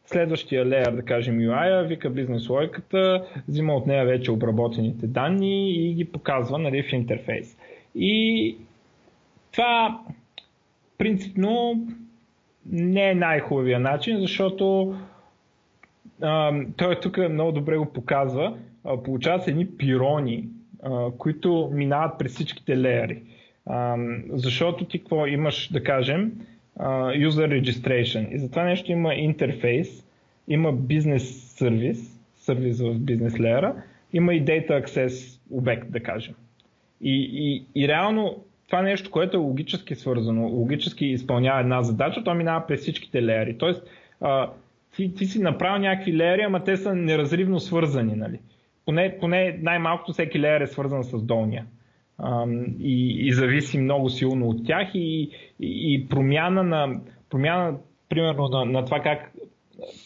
следващия 0.06 0.66
леер, 0.66 0.92
да 0.92 1.02
кажем 1.02 1.38
UI, 1.38 1.86
вика 1.86 2.10
бизнес 2.10 2.48
логиката, 2.48 3.26
взима 3.48 3.74
от 3.74 3.86
нея 3.86 4.04
вече 4.04 4.32
обработените 4.32 5.06
данни 5.06 5.72
и 5.72 5.94
ги 5.94 6.04
показва 6.04 6.58
нали, 6.58 6.82
в 6.82 6.92
интерфейс. 6.92 7.58
И 7.94 8.56
това 9.52 10.00
принципно 10.98 11.86
не 12.66 13.10
е 13.10 13.14
най-хубавия 13.14 13.80
начин, 13.80 14.20
защото 14.20 14.96
а, 16.22 16.52
той 16.76 17.00
тук 17.00 17.18
много 17.30 17.52
добре 17.52 17.76
го 17.76 17.92
показва. 17.92 18.56
Получават 19.04 19.42
се 19.42 19.50
едни 19.50 19.66
пирони, 19.66 20.48
а, 20.82 21.10
които 21.18 21.70
минават 21.72 22.18
през 22.18 22.32
всичките 22.32 22.78
леери. 22.78 23.22
Защото 24.28 24.84
ти 24.84 24.98
какво 24.98 25.26
имаш, 25.26 25.72
да 25.72 25.84
кажем, 25.84 26.32
а, 26.76 27.12
user 27.12 27.62
registration. 27.62 28.28
И 28.34 28.38
за 28.38 28.50
това 28.50 28.64
нещо 28.64 28.92
има 28.92 29.14
интерфейс, 29.14 30.06
има 30.48 30.72
бизнес 30.72 31.54
сервис, 31.56 32.20
сервис 32.34 32.80
в 32.80 32.98
бизнес 32.98 33.40
леера, 33.40 33.82
има 34.12 34.34
и 34.34 34.44
data 34.44 34.84
access 34.84 35.40
обект, 35.50 35.90
да 35.90 36.00
кажем. 36.00 36.34
И, 37.00 37.30
и, 37.32 37.64
и 37.82 37.88
реално 37.88 38.44
това 38.66 38.82
нещо, 38.82 39.10
което 39.10 39.36
е 39.36 39.40
логически 39.40 39.94
свързано, 39.94 40.48
логически 40.48 41.06
изпълнява 41.06 41.60
една 41.60 41.82
задача, 41.82 42.24
то 42.24 42.34
минава 42.34 42.66
през 42.66 42.80
всичките 42.80 43.22
леери. 43.22 43.58
Тоест, 43.58 43.82
а, 44.20 44.50
ти, 44.96 45.14
ти 45.14 45.26
си 45.26 45.42
направил 45.42 45.82
някакви 45.82 46.16
леери, 46.16 46.42
ама 46.42 46.64
те 46.64 46.76
са 46.76 46.94
неразривно 46.94 47.60
свързани. 47.60 48.14
Нали? 48.16 48.40
Поне, 48.84 49.16
поне 49.20 49.58
най-малкото 49.62 50.12
всеки 50.12 50.40
леер 50.40 50.60
е 50.60 50.66
свързан 50.66 51.04
с 51.04 51.22
долния. 51.22 51.66
И, 52.80 53.26
и 53.26 53.32
зависи 53.32 53.78
много 53.78 54.10
силно 54.10 54.48
от 54.48 54.66
тях 54.66 54.88
и, 54.94 55.30
и, 55.60 56.08
промяна 56.08 56.62
на, 56.62 57.00
промяна, 57.30 57.78
примерно, 58.08 58.48
на, 58.48 58.64
на 58.64 58.84
това 58.84 59.00
как, 59.00 59.32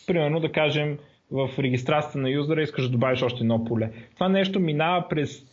примерно 0.06 0.40
да 0.40 0.52
кажем, 0.52 0.98
в 1.30 1.50
регистрацията 1.58 2.18
на 2.18 2.30
юзера 2.30 2.62
искаш 2.62 2.84
да 2.84 2.90
добавиш 2.90 3.22
още 3.22 3.40
едно 3.40 3.64
поле. 3.64 3.90
Това 4.14 4.28
нещо 4.28 4.60
минава 4.60 5.08
през, 5.08 5.46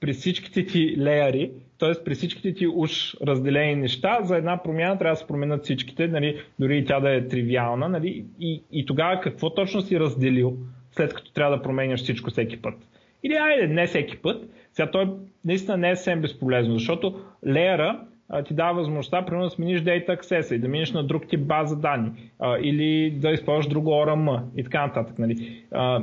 през 0.00 0.18
всичките 0.18 0.66
ти 0.66 0.94
леери 0.98 1.50
т.е. 1.78 2.04
при 2.04 2.14
всичките 2.14 2.54
ти 2.54 2.66
уж 2.66 3.16
разделени 3.26 3.74
неща, 3.74 4.18
за 4.22 4.36
една 4.36 4.62
промяна 4.62 4.98
трябва 4.98 5.12
да 5.12 5.20
се 5.20 5.26
променят 5.26 5.64
всичките, 5.64 6.08
нали, 6.08 6.40
дори 6.58 6.78
и 6.78 6.84
тя 6.84 7.00
да 7.00 7.14
е 7.14 7.28
тривиална. 7.28 7.88
Нали, 7.88 8.24
и, 8.40 8.62
и 8.72 8.86
тогава 8.86 9.20
какво 9.20 9.54
точно 9.54 9.80
си 9.80 10.00
разделил, 10.00 10.56
след 10.90 11.14
като 11.14 11.32
трябва 11.32 11.56
да 11.56 11.62
променяш 11.62 12.00
всичко 12.00 12.30
всеки 12.30 12.62
път? 12.62 12.74
Или 13.22 13.34
айде, 13.34 13.66
не 13.66 13.86
всеки 13.86 14.16
път. 14.16 14.50
Сега 14.78 14.90
той 14.90 15.10
наистина 15.44 15.76
не 15.76 15.90
е 15.90 15.96
съвсем 15.96 16.20
безполезно, 16.20 16.74
защото 16.74 17.20
леера 17.46 18.00
ти 18.44 18.54
дава 18.54 18.74
възможността, 18.74 19.24
примерно 19.24 19.46
да 19.46 19.50
смениш 19.50 19.80
Data 19.80 20.20
Access 20.20 20.54
и 20.54 20.58
да 20.58 20.68
минеш 20.68 20.92
на 20.92 21.04
друг 21.04 21.28
тип 21.28 21.40
база 21.40 21.76
данни 21.76 22.10
а, 22.38 22.58
или 22.58 23.10
да 23.10 23.30
използваш 23.30 23.66
друго 23.66 23.90
ORM 23.90 24.42
и 24.56 24.64
така 24.64 24.86
нататък. 24.86 25.18
Нали. 25.18 25.64
А, 25.72 26.02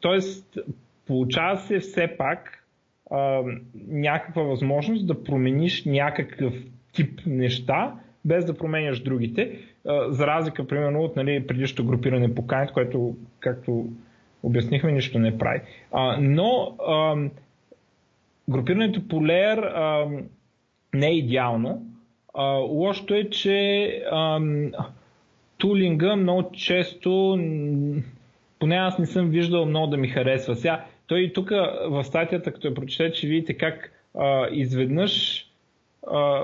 тоест, 0.00 0.58
получава 1.06 1.56
се 1.56 1.78
все 1.78 2.14
пак 2.18 2.64
а, 3.10 3.42
някаква 3.88 4.42
възможност 4.42 5.06
да 5.06 5.24
промениш 5.24 5.84
някакъв 5.84 6.54
тип 6.92 7.20
неща 7.26 7.94
без 8.24 8.44
да 8.44 8.54
променяш 8.54 9.00
другите, 9.00 9.58
за 10.08 10.26
разлика, 10.26 10.66
примерно, 10.66 11.00
от 11.00 11.16
нали, 11.16 11.46
предишното 11.46 11.84
групиране 11.84 12.34
по 12.34 12.42
kind, 12.42 12.72
което, 12.72 13.16
както 13.40 13.84
обяснихме, 14.42 14.92
нищо 14.92 15.18
не 15.18 15.38
прави. 15.38 15.60
А, 15.92 16.16
но 16.20 16.76
а, 16.88 17.16
групирането 18.50 19.08
по 19.08 19.24
а, 19.74 20.06
не 20.94 21.06
е 21.08 21.16
идеално. 21.16 21.86
А, 22.34 22.44
лошото 22.54 23.14
е, 23.14 23.30
че 23.30 23.86
а, 24.10 24.40
тулинга 25.58 26.16
много 26.16 26.50
често, 26.52 27.38
поне 28.58 28.76
аз 28.76 28.98
не 28.98 29.06
съм 29.06 29.28
виждал 29.28 29.66
много 29.66 29.86
да 29.86 29.96
ми 29.96 30.08
харесва. 30.08 30.56
Сега, 30.56 30.84
той 31.06 31.20
и 31.20 31.32
тук 31.32 31.50
в 31.88 32.04
статията, 32.04 32.52
като 32.52 32.68
я 32.68 32.74
прочете, 32.74 33.12
че 33.12 33.28
видите 33.28 33.54
как 33.54 33.92
а, 34.18 34.46
изведнъж 34.52 35.44
а, 36.12 36.42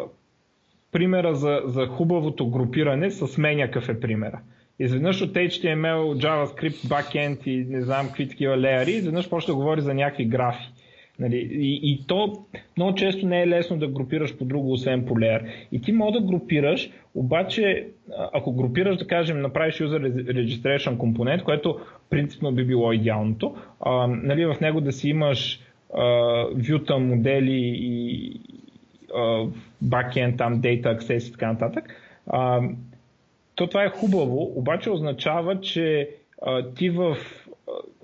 примера 0.92 1.34
за, 1.34 1.60
за 1.64 1.86
хубавото 1.86 2.50
групиране 2.50 3.10
се 3.10 3.26
сменя 3.26 3.70
е 3.88 4.00
примера. 4.00 4.40
Изведнъж 4.78 5.22
от 5.22 5.32
HTML, 5.32 6.26
JavaScript, 6.26 6.86
backend 6.88 7.46
и 7.46 7.64
не 7.64 7.82
знам 7.82 8.06
какви 8.06 8.28
такива 8.28 8.58
леяри, 8.58 8.90
изведнъж 8.90 9.30
почва 9.30 9.52
да 9.52 9.56
говори 9.56 9.80
за 9.80 9.94
някакви 9.94 10.24
графи. 10.24 10.72
Нали? 11.18 11.48
И, 11.52 11.80
и 11.92 12.06
то 12.06 12.32
много 12.76 12.94
често 12.94 13.26
не 13.26 13.42
е 13.42 13.48
лесно 13.48 13.76
да 13.76 13.88
групираш 13.88 14.36
по 14.36 14.44
друго, 14.44 14.72
освен 14.72 15.06
по 15.06 15.20
леер. 15.20 15.44
И 15.72 15.80
ти 15.80 15.92
може 15.92 16.12
да 16.12 16.26
групираш, 16.26 16.90
обаче 17.14 17.88
ако 18.32 18.52
групираш, 18.52 18.96
да 18.96 19.06
кажем, 19.06 19.40
направиш 19.40 19.78
user 19.78 20.12
registration 20.32 20.96
компонент, 20.96 21.42
което 21.42 21.80
принципно 22.10 22.52
би 22.52 22.64
било 22.64 22.92
идеалното, 22.92 23.56
а, 23.80 24.06
нали, 24.06 24.46
в 24.46 24.56
него 24.60 24.80
да 24.80 24.92
си 24.92 25.08
имаш 25.08 25.60
вюта, 26.54 26.98
модели 26.98 27.72
и 27.76 28.32
бакенд, 29.82 30.38
там 30.38 30.60
data 30.60 30.98
access 30.98 31.28
и 31.28 31.32
така 31.32 31.52
нататък, 31.52 31.84
а, 32.26 32.60
то 33.54 33.66
това 33.66 33.84
е 33.84 33.88
хубаво, 33.88 34.52
обаче 34.58 34.90
означава, 34.90 35.60
че 35.60 36.10
а, 36.42 36.72
ти 36.74 36.90
в 36.90 37.16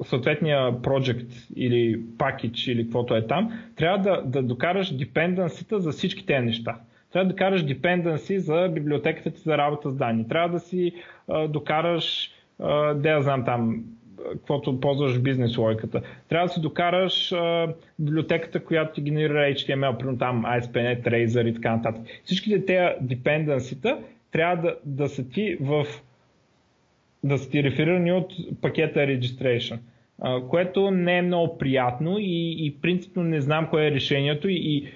съответния 0.02 0.72
project 0.72 1.26
или 1.56 2.00
package 2.00 2.72
или 2.72 2.82
каквото 2.82 3.14
е 3.14 3.26
там, 3.26 3.52
трябва 3.76 3.98
да, 4.00 4.22
да 4.22 4.42
докараш 4.42 4.92
dependency 4.92 5.76
за 5.76 5.92
всички 5.92 6.26
тези 6.26 6.46
неща. 6.46 6.76
Трябва 7.12 7.24
да 7.24 7.30
докараш 7.30 7.64
dependency 7.64 8.36
за 8.36 8.68
библиотеката 8.68 9.30
ти 9.30 9.40
за 9.40 9.58
работа 9.58 9.90
с 9.90 9.96
данни. 9.96 10.28
Трябва 10.28 10.48
да 10.48 10.60
си 10.60 10.92
а, 11.28 11.48
докараш, 11.48 12.30
а, 12.58 12.94
да 12.94 13.08
я 13.08 13.22
знам 13.22 13.44
там, 13.44 13.84
каквото 14.28 14.80
ползваш 14.80 15.12
в 15.12 15.22
бизнес 15.22 15.56
логиката. 15.58 16.02
Трябва 16.28 16.46
да 16.46 16.52
си 16.52 16.60
докараш 16.60 17.32
а, 17.32 17.68
библиотеката, 17.98 18.64
която 18.64 18.94
ти 18.94 19.00
генерира 19.00 19.38
HTML, 19.44 19.98
примерно 19.98 20.18
там 20.18 20.44
ASP.NET, 20.44 21.04
Razor 21.04 21.48
и 21.48 21.54
така 21.54 21.76
нататък. 21.76 22.02
Всичките 22.24 22.64
тези 22.66 22.78
dependency 23.06 23.96
трябва 24.32 24.56
да, 24.58 24.76
да 24.86 25.08
са 25.08 25.28
ти 25.28 25.56
в 25.60 25.86
да 27.22 27.38
са 27.38 27.50
ти 27.50 27.62
реферирани 27.62 28.12
от 28.12 28.32
пакета 28.60 29.00
Registration, 29.00 29.78
което 30.48 30.90
не 30.90 31.18
е 31.18 31.22
много 31.22 31.58
приятно 31.58 32.18
и, 32.18 32.66
и 32.66 32.80
принципно 32.82 33.22
не 33.22 33.40
знам 33.40 33.66
кое 33.70 33.86
е 33.86 33.90
решението 33.90 34.48
и, 34.48 34.54
и 34.54 34.92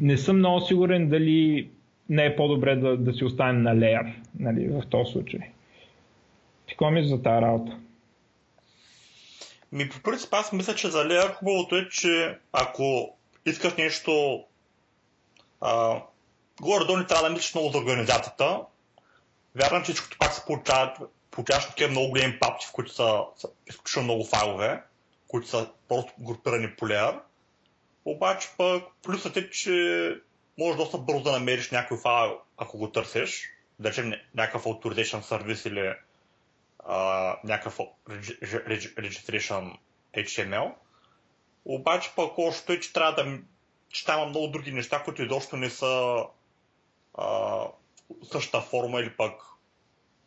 не 0.00 0.16
съм 0.16 0.36
много 0.36 0.60
сигурен 0.60 1.08
дали 1.08 1.70
не 2.08 2.24
е 2.24 2.36
по-добре 2.36 2.76
да, 2.76 2.96
да 2.96 3.12
си 3.12 3.24
остане 3.24 3.58
на 3.58 3.76
леер 3.76 4.20
нали, 4.38 4.68
в 4.68 4.82
този 4.90 5.12
случай. 5.12 5.40
Ти 6.66 6.74
какво 6.74 6.90
мислиш 6.90 7.10
за 7.10 7.22
тази 7.22 7.42
работа? 7.42 7.78
Ми, 9.72 9.88
по 9.88 10.00
принцип, 10.02 10.34
аз 10.34 10.52
мисля, 10.52 10.74
че 10.74 10.88
за 10.88 11.04
леер 11.04 11.28
хубавото 11.28 11.76
е, 11.76 11.88
че 11.88 12.38
ако 12.52 13.16
искаш 13.46 13.74
нещо 13.74 14.44
горе-долу 16.60 16.98
не 16.98 17.06
трябва 17.06 17.28
да 17.28 17.34
мислиш 17.34 17.54
много 17.54 17.70
за 17.70 17.78
организацията. 17.78 18.60
Вярвам, 19.54 19.82
че 19.82 19.92
всичкото 19.92 20.18
пак 20.18 20.32
се 20.32 20.44
получават 20.46 20.98
получаваш 21.32 21.66
такива 21.66 21.90
много 21.90 22.08
големи 22.08 22.38
папки, 22.38 22.66
в 22.66 22.72
които 22.72 22.92
са, 22.92 23.24
са 23.36 23.48
изключително 23.66 24.04
много 24.04 24.24
файлове, 24.24 24.82
които 25.28 25.48
са 25.48 25.70
просто 25.88 26.12
групирани 26.18 26.76
по 26.76 26.88
леер. 26.88 27.18
Обаче 28.04 28.48
пък 28.58 28.84
плюсът 29.02 29.36
е, 29.36 29.50
че 29.50 30.14
можеш 30.58 30.76
доста 30.76 30.98
бързо 30.98 31.22
да 31.22 31.32
намериш 31.32 31.70
някой 31.70 31.98
файл, 31.98 32.40
ако 32.56 32.78
го 32.78 32.90
търсиш. 32.90 33.48
Да 33.78 33.90
речем 33.90 34.12
някакъв 34.34 34.64
authorization 34.64 35.20
сервис 35.20 35.64
или 35.64 35.94
а, 36.78 37.36
някакъв 37.44 37.78
registration 38.98 39.76
HTML. 40.16 40.72
Обаче 41.64 42.10
пък 42.16 42.38
още 42.38 42.72
е, 42.72 42.80
че 42.80 42.92
трябва 42.92 43.24
да 43.24 43.38
че 43.92 44.04
там 44.04 44.18
има 44.20 44.28
много 44.28 44.48
други 44.48 44.72
неща, 44.72 45.02
които 45.02 45.22
изобщо 45.22 45.56
не 45.56 45.70
са 45.70 46.24
а, 47.14 47.66
същата 48.32 48.60
форма 48.60 49.00
или 49.00 49.10
пък 49.16 49.51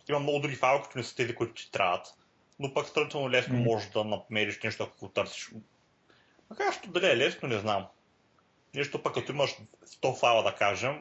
има 0.09 0.19
много 0.19 0.39
други 0.39 0.55
файлове, 0.55 0.83
които 0.83 0.97
не 0.97 1.03
са 1.03 1.15
тези, 1.15 1.35
които 1.35 1.53
ти 1.53 1.71
трябват. 1.71 2.07
Но 2.59 2.73
пък 2.73 2.87
сравнително 2.87 3.29
лесно 3.29 3.55
mm. 3.55 3.63
можеш 3.63 3.89
да 3.89 4.03
намериш 4.03 4.59
нещо, 4.63 4.83
ако 4.83 5.05
го 5.05 5.11
търсиш. 5.11 5.49
Макар 6.49 6.73
що 6.73 6.91
дали 6.91 7.05
е 7.05 7.17
лесно, 7.17 7.49
не 7.49 7.57
знам. 7.57 7.85
Нещо 8.75 9.03
пък 9.03 9.13
като 9.13 9.31
имаш 9.31 9.55
100 9.85 10.19
файла, 10.19 10.43
да 10.43 10.55
кажем. 10.55 10.95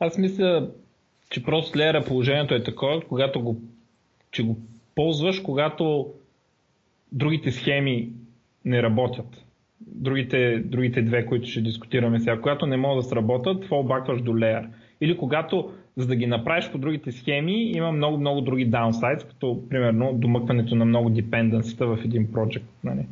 Аз 0.00 0.18
мисля, 0.18 0.70
че 1.30 1.44
просто 1.44 1.70
слеера 1.70 2.04
положението 2.04 2.54
е 2.54 2.62
такова, 2.62 3.00
когато 3.08 3.42
го, 3.42 3.60
че 4.30 4.42
го 4.42 4.56
ползваш, 4.94 5.40
когато 5.40 6.14
другите 7.12 7.52
схеми 7.52 8.12
не 8.64 8.82
работят. 8.82 9.44
Другите, 9.80 10.58
другите 10.58 11.02
две, 11.02 11.26
които 11.26 11.48
ще 11.48 11.60
дискутираме 11.60 12.20
сега. 12.20 12.40
Когато 12.40 12.66
не 12.66 12.76
могат 12.76 13.04
да 13.04 13.08
сработят, 13.08 13.64
фолбакваш 13.64 14.22
до 14.22 14.38
леер. 14.38 14.68
Или 15.00 15.18
когато 15.18 15.74
за 15.98 16.06
да 16.06 16.16
ги 16.16 16.26
направиш 16.26 16.70
по 16.70 16.78
другите 16.78 17.12
схеми, 17.12 17.70
има 17.70 17.92
много, 17.92 18.18
много 18.18 18.40
други 18.40 18.70
downsides, 18.70 19.28
като 19.28 19.68
примерно 19.68 20.12
домъкването 20.14 20.74
на 20.74 20.84
много 20.84 21.10
dependency 21.10 21.84
в 21.84 22.04
един 22.04 22.26
project. 22.26 22.62
Нали? 22.84 23.06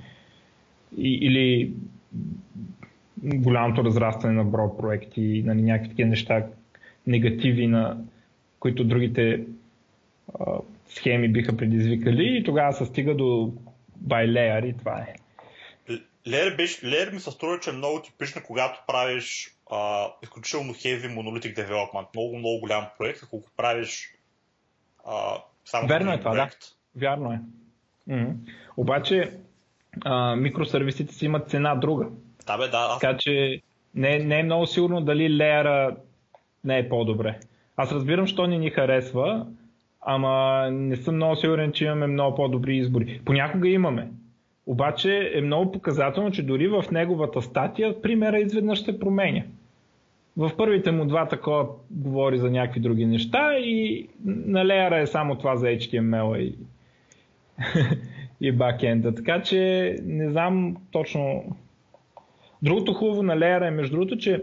И, 0.98 1.14
или 1.14 1.72
голямото 3.24 3.84
разрастване 3.84 4.34
на 4.34 4.44
бро 4.44 4.76
проекти, 4.76 5.42
нали, 5.46 5.62
някакви 5.62 5.88
такива 5.88 6.08
неща, 6.08 6.46
негативи, 7.06 7.66
на 7.66 7.98
които 8.60 8.84
другите 8.84 9.44
а, 10.40 10.44
схеми 10.86 11.28
биха 11.28 11.56
предизвикали 11.56 12.38
и 12.38 12.44
тогава 12.44 12.72
се 12.72 12.84
стига 12.84 13.14
до 13.14 13.52
by 14.06 14.30
layer 14.30 14.70
и 14.70 14.76
това 14.78 14.98
е. 14.98 15.14
Layer, 16.26 16.56
беше, 16.56 16.86
layer 16.86 17.12
ми 17.12 17.20
се 17.20 17.30
струва, 17.30 17.60
че 17.60 17.70
е 17.70 17.72
много 17.72 18.02
типично, 18.02 18.42
когато 18.46 18.80
правиш 18.86 19.50
а, 19.70 20.06
изключително 20.22 20.74
heavy 20.74 21.14
monolithic 21.14 21.56
development, 21.56 22.06
много, 22.14 22.38
много 22.38 22.60
голям 22.60 22.86
проект, 22.98 23.20
ако 23.22 23.38
го 23.38 23.48
правиш 23.56 24.14
а, 25.06 25.36
само 25.64 25.88
Верно 25.88 26.12
е 26.12 26.18
това, 26.18 26.32
проект. 26.32 26.58
да. 26.94 27.00
Вярно 27.00 27.32
е. 27.32 27.40
Mm-hmm. 28.08 28.34
Обаче 28.76 29.32
а, 30.04 30.36
микросервисите 30.36 31.14
си 31.14 31.24
имат 31.24 31.50
цена 31.50 31.74
друга. 31.74 32.06
Да, 32.46 32.58
бе, 32.58 32.68
да. 32.68 32.78
Аз... 32.90 33.00
Така 33.00 33.16
че 33.18 33.60
не, 33.94 34.18
не 34.18 34.40
е 34.40 34.42
много 34.42 34.66
сигурно 34.66 35.00
дали 35.00 35.36
леера 35.36 35.96
не 36.64 36.78
е 36.78 36.88
по-добре. 36.88 37.40
Аз 37.76 37.92
разбирам, 37.92 38.26
що 38.26 38.46
не 38.46 38.58
ни 38.58 38.70
харесва, 38.70 39.46
ама 40.00 40.68
не 40.70 40.96
съм 40.96 41.14
много 41.14 41.36
сигурен, 41.36 41.72
че 41.72 41.84
имаме 41.84 42.06
много 42.06 42.36
по-добри 42.36 42.76
избори. 42.76 43.20
Понякога 43.24 43.68
имаме. 43.68 44.08
Обаче 44.66 45.30
е 45.34 45.40
много 45.40 45.72
показателно, 45.72 46.30
че 46.30 46.42
дори 46.42 46.68
в 46.68 46.84
неговата 46.92 47.42
статия 47.42 48.02
примера 48.02 48.38
изведнъж 48.38 48.84
се 48.84 49.00
променя. 49.00 49.42
В 50.36 50.50
първите 50.56 50.90
му 50.90 51.04
два 51.04 51.28
такова 51.28 51.68
говори 51.90 52.38
за 52.38 52.50
някакви 52.50 52.80
други 52.80 53.06
неща 53.06 53.58
и 53.58 54.08
на 54.24 54.66
леера 54.66 54.98
е 54.98 55.06
само 55.06 55.38
това 55.38 55.56
за 55.56 55.66
HTML 55.66 56.36
и, 56.36 56.58
и 58.48 58.52
бакенда. 58.52 59.14
Така 59.14 59.42
че 59.42 59.94
не 60.04 60.30
знам 60.30 60.76
точно. 60.90 61.44
Другото 62.62 62.92
хубаво 62.92 63.22
на 63.22 63.38
леера 63.38 63.66
е 63.66 63.70
между 63.70 63.96
другото, 63.96 64.16
че 64.16 64.42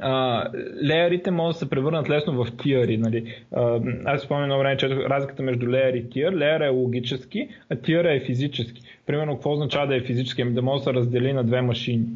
а, 0.00 0.44
леерите 0.84 1.30
могат 1.30 1.54
да 1.54 1.58
се 1.58 1.70
превърнат 1.70 2.10
лесно 2.10 2.44
в 2.44 2.56
тиари. 2.56 2.96
Нали? 2.96 3.34
А, 3.52 3.80
аз 4.04 4.22
спомням 4.22 4.46
много 4.46 4.60
време, 4.60 4.76
че 4.76 4.88
разликата 4.88 5.42
между 5.42 5.68
леер 5.68 5.94
и 5.94 6.10
тиар. 6.10 6.32
Леер 6.32 6.60
е 6.60 6.68
логически, 6.68 7.48
а 7.70 7.76
тиар 7.76 8.04
е 8.04 8.20
физически. 8.20 8.82
Примерно, 9.06 9.34
какво 9.34 9.52
означава 9.52 9.86
да 9.86 9.96
е 9.96 10.00
физически? 10.00 10.42
Ами 10.42 10.52
да 10.52 10.62
може 10.62 10.80
да 10.80 10.84
се 10.84 10.94
раздели 10.94 11.32
на 11.32 11.44
две 11.44 11.62
машини. 11.62 12.06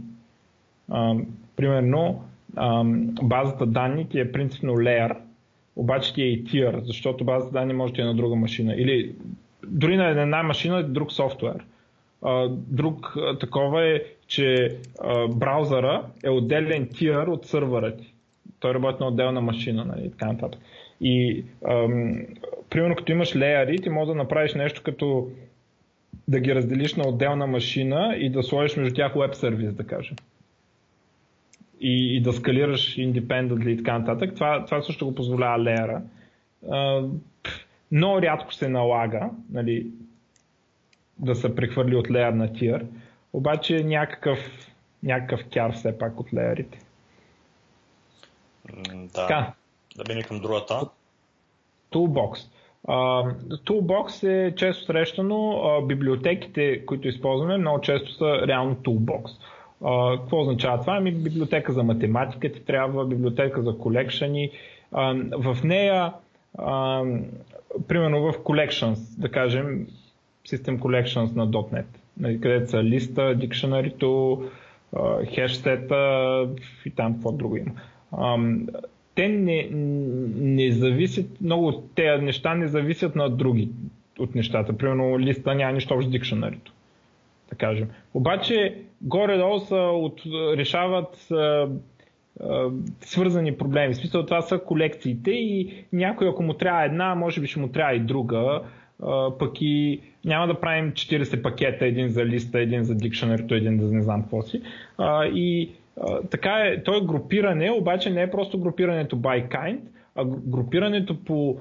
А, 0.90 1.14
примерно, 1.56 2.24
а, 2.56 2.84
базата 3.22 3.66
данни 3.66 4.08
ти 4.08 4.20
е 4.20 4.32
принципно 4.32 4.80
леер, 4.80 5.14
обаче 5.76 6.14
ти 6.14 6.22
е 6.22 6.26
и 6.26 6.44
тиар, 6.44 6.80
защото 6.82 7.24
базата 7.24 7.52
данни 7.52 7.72
може 7.72 7.92
да 7.92 8.02
е 8.02 8.04
на 8.04 8.14
друга 8.14 8.36
машина. 8.36 8.74
Или 8.74 9.12
дори 9.66 9.96
на 9.96 10.22
една 10.22 10.42
машина 10.42 10.82
друг 10.82 11.12
софтуер. 11.12 11.64
Друг 12.50 13.16
такова 13.40 13.86
е, 13.86 14.02
че 14.26 14.76
браузъра 15.30 16.06
е 16.24 16.30
отделен 16.30 16.88
тиър 16.88 17.26
от 17.26 17.46
сървъра 17.46 17.96
ти. 17.96 18.14
Той 18.60 18.74
работи 18.74 18.96
на 19.00 19.08
отделна 19.08 19.40
машина, 19.40 19.84
нали, 19.84 20.10
така 20.10 20.26
нататък. 20.26 20.60
И 21.00 21.44
примерно 22.70 22.96
като 22.96 23.12
имаш 23.12 23.36
леяри, 23.36 23.78
ти 23.78 23.90
можеш 23.90 24.08
да 24.08 24.14
направиш 24.14 24.54
нещо 24.54 24.82
като 24.84 25.28
да 26.28 26.40
ги 26.40 26.54
разделиш 26.54 26.94
на 26.94 27.08
отделна 27.08 27.46
машина 27.46 28.14
и 28.18 28.30
да 28.30 28.42
сложиш 28.42 28.76
между 28.76 28.94
тях 28.94 29.14
веб 29.14 29.34
сервис, 29.34 29.74
да 29.74 29.86
кажем. 29.86 30.16
и, 31.80 32.16
и 32.16 32.20
да 32.20 32.32
скалираш 32.32 32.96
independently 32.96 33.68
и 33.68 33.76
така 33.76 33.98
нататък. 33.98 34.34
Това, 34.34 34.64
това 34.64 34.82
също 34.82 35.06
го 35.06 35.14
позволява 35.14 35.58
леера. 35.58 36.02
Много 37.92 38.22
рядко 38.22 38.54
се 38.54 38.68
налага 38.68 39.30
нали, 39.52 39.86
да 41.20 41.34
се 41.34 41.54
прехвърли 41.54 41.96
от 41.96 42.10
леер 42.10 42.32
на 42.32 42.52
тир, 42.52 42.86
обаче 43.32 43.84
някакъв, 43.84 44.38
някакъв 45.02 45.40
кяр 45.52 45.72
все 45.72 45.98
пак 45.98 46.20
от 46.20 46.34
леерите. 46.34 46.78
Да. 48.74 49.08
Така. 49.12 49.52
Да 49.96 50.04
минем 50.08 50.22
към 50.22 50.40
другата. 50.40 50.80
Toolbox. 51.92 52.48
Uh, 52.88 53.34
Toolbox 53.64 54.28
е 54.28 54.54
често 54.54 54.84
срещано. 54.84 55.34
Uh, 55.34 55.86
библиотеките, 55.86 56.86
които 56.86 57.08
използваме, 57.08 57.56
много 57.56 57.80
често 57.80 58.12
са 58.12 58.46
реално 58.46 58.76
Toolbox. 58.76 59.30
Uh, 59.82 60.20
какво 60.20 60.40
означава 60.40 60.80
това? 60.80 60.96
Ами 60.96 61.12
библиотека 61.12 61.72
за 61.72 61.82
математика 61.82 62.52
ти 62.52 62.64
трябва, 62.64 63.06
библиотека 63.06 63.62
за 63.62 63.78
колекшени. 63.78 64.50
Uh, 64.92 65.54
в 65.54 65.64
нея, 65.64 66.12
uh, 66.58 67.24
примерно 67.88 68.32
в 68.32 68.38
Collections, 68.38 69.20
да 69.20 69.30
кажем, 69.30 69.86
System 70.48 70.78
Collections 70.78 71.36
на 71.36 71.48
.NET, 71.48 71.84
нали, 72.20 72.40
където 72.40 72.70
са 72.70 72.84
листа, 72.84 73.34
дикшенарито, 73.34 74.42
хештета 75.34 76.48
и 76.86 76.90
там 76.90 77.12
какво 77.14 77.32
друго 77.32 77.56
има. 77.56 77.72
Те 79.14 79.28
не, 79.28 79.68
не 80.40 80.72
зависят, 80.72 81.40
много 81.40 81.66
от 81.66 81.94
тези 81.94 82.24
неща 82.24 82.54
не 82.54 82.66
зависят 82.66 83.16
на 83.16 83.30
други 83.30 83.68
от 84.18 84.34
нещата. 84.34 84.76
Примерно 84.76 85.18
листа 85.18 85.54
няма 85.54 85.72
нищо 85.72 85.94
общо 85.94 86.08
с 86.08 86.12
дикшенарито. 86.12 86.72
Да 87.50 87.56
кажем. 87.56 87.88
Обаче 88.14 88.82
горе-долу 89.02 89.60
са 89.60 89.76
от, 89.76 90.22
решават 90.56 91.28
свързани 93.00 93.56
проблеми. 93.56 93.94
В 93.94 93.96
смисъл 93.96 94.26
това 94.26 94.42
са 94.42 94.58
колекциите 94.58 95.30
и 95.30 95.84
някой 95.92 96.28
ако 96.28 96.42
му 96.42 96.54
трябва 96.54 96.84
една, 96.84 97.14
може 97.14 97.40
би 97.40 97.46
ще 97.46 97.60
му 97.60 97.68
трябва 97.68 97.94
и 97.94 98.00
друга. 98.00 98.60
А, 99.02 99.38
пък 99.38 99.52
и 99.60 100.00
няма 100.24 100.46
да 100.46 100.60
правим 100.60 100.92
40 100.92 101.42
пакета, 101.42 101.86
един 101.86 102.08
за 102.08 102.26
листа, 102.26 102.60
един 102.60 102.84
за 102.84 102.94
дикшенерито, 102.94 103.54
един 103.54 103.80
за 103.80 103.94
не 103.94 104.02
знам 104.02 104.22
какво 104.22 104.42
си. 104.42 104.62
А, 104.98 105.26
и 105.26 105.70
така 106.30 106.50
е, 106.50 106.82
то 106.82 106.96
е 106.96 107.00
групиране, 107.00 107.70
обаче 107.70 108.10
не 108.10 108.22
е 108.22 108.30
просто 108.30 108.58
групирането 108.58 109.16
by 109.16 109.48
kind, 109.48 109.78
а 110.14 110.24
групирането 110.24 111.24
по, 111.24 111.58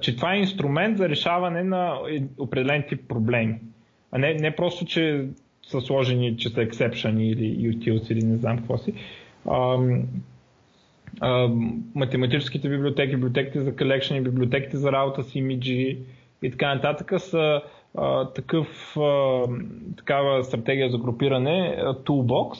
че 0.00 0.16
това 0.16 0.34
е 0.34 0.38
инструмент 0.38 0.98
за 0.98 1.08
решаване 1.08 1.64
на 1.64 1.98
определен 2.38 2.84
тип 2.88 3.08
проблеми. 3.08 3.60
А 4.12 4.18
не, 4.18 4.34
не 4.34 4.56
просто, 4.56 4.84
че 4.84 5.26
са 5.66 5.80
сложени, 5.80 6.36
че 6.36 6.48
са 6.48 6.60
exception 6.60 7.20
или 7.20 7.74
utils 7.74 8.12
или 8.12 8.24
не 8.24 8.36
знам 8.36 8.58
какво 8.58 8.78
си. 8.78 8.94
А, 9.48 9.78
а, 11.20 11.48
математическите 11.94 12.68
библиотеки, 12.68 13.16
библиотеките 13.16 13.60
за 13.60 13.72
collection, 13.72 14.22
библиотеките 14.22 14.76
за 14.76 14.92
работа 14.92 15.22
с 15.22 15.34
имиджи 15.34 15.98
и 16.42 16.50
така 16.50 16.74
нататък 16.74 17.20
са 17.20 17.62
а, 17.98 18.28
такъв, 18.28 18.96
а, 18.96 19.42
такава 19.96 20.44
стратегия 20.44 20.90
за 20.90 20.98
групиране, 20.98 21.78
toolbox, 21.84 22.58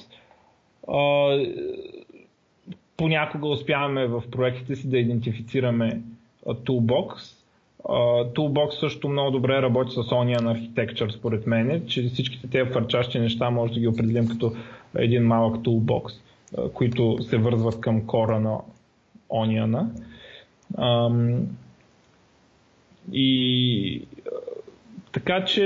понякога 2.97 3.49
успяваме 3.49 4.07
в 4.07 4.23
проектите 4.31 4.77
си 4.77 4.91
да 4.91 4.99
идентифицираме 4.99 6.01
Toolbox. 6.47 7.37
Toolbox 8.35 8.81
също 8.81 9.09
много 9.09 9.31
добре 9.31 9.63
работи 9.63 9.91
с 9.91 9.97
Onion 9.97 10.41
Architecture, 10.41 11.11
според 11.19 11.47
мен, 11.47 11.87
че 11.87 12.03
всичките 12.03 12.51
тези 12.51 12.71
фърчащи 12.71 13.19
неща 13.19 13.51
може 13.51 13.73
да 13.73 13.81
ги 13.81 13.89
определим 13.89 14.29
като 14.29 14.53
един 14.99 15.23
малък 15.23 15.57
Toolbox, 15.57 16.13
които 16.73 17.23
се 17.23 17.37
вързват 17.37 17.81
към 17.81 18.07
кора 18.07 18.41
на 18.41 18.59
Onion. 19.31 19.87
И 23.13 24.07
така 25.13 25.45
че 25.45 25.61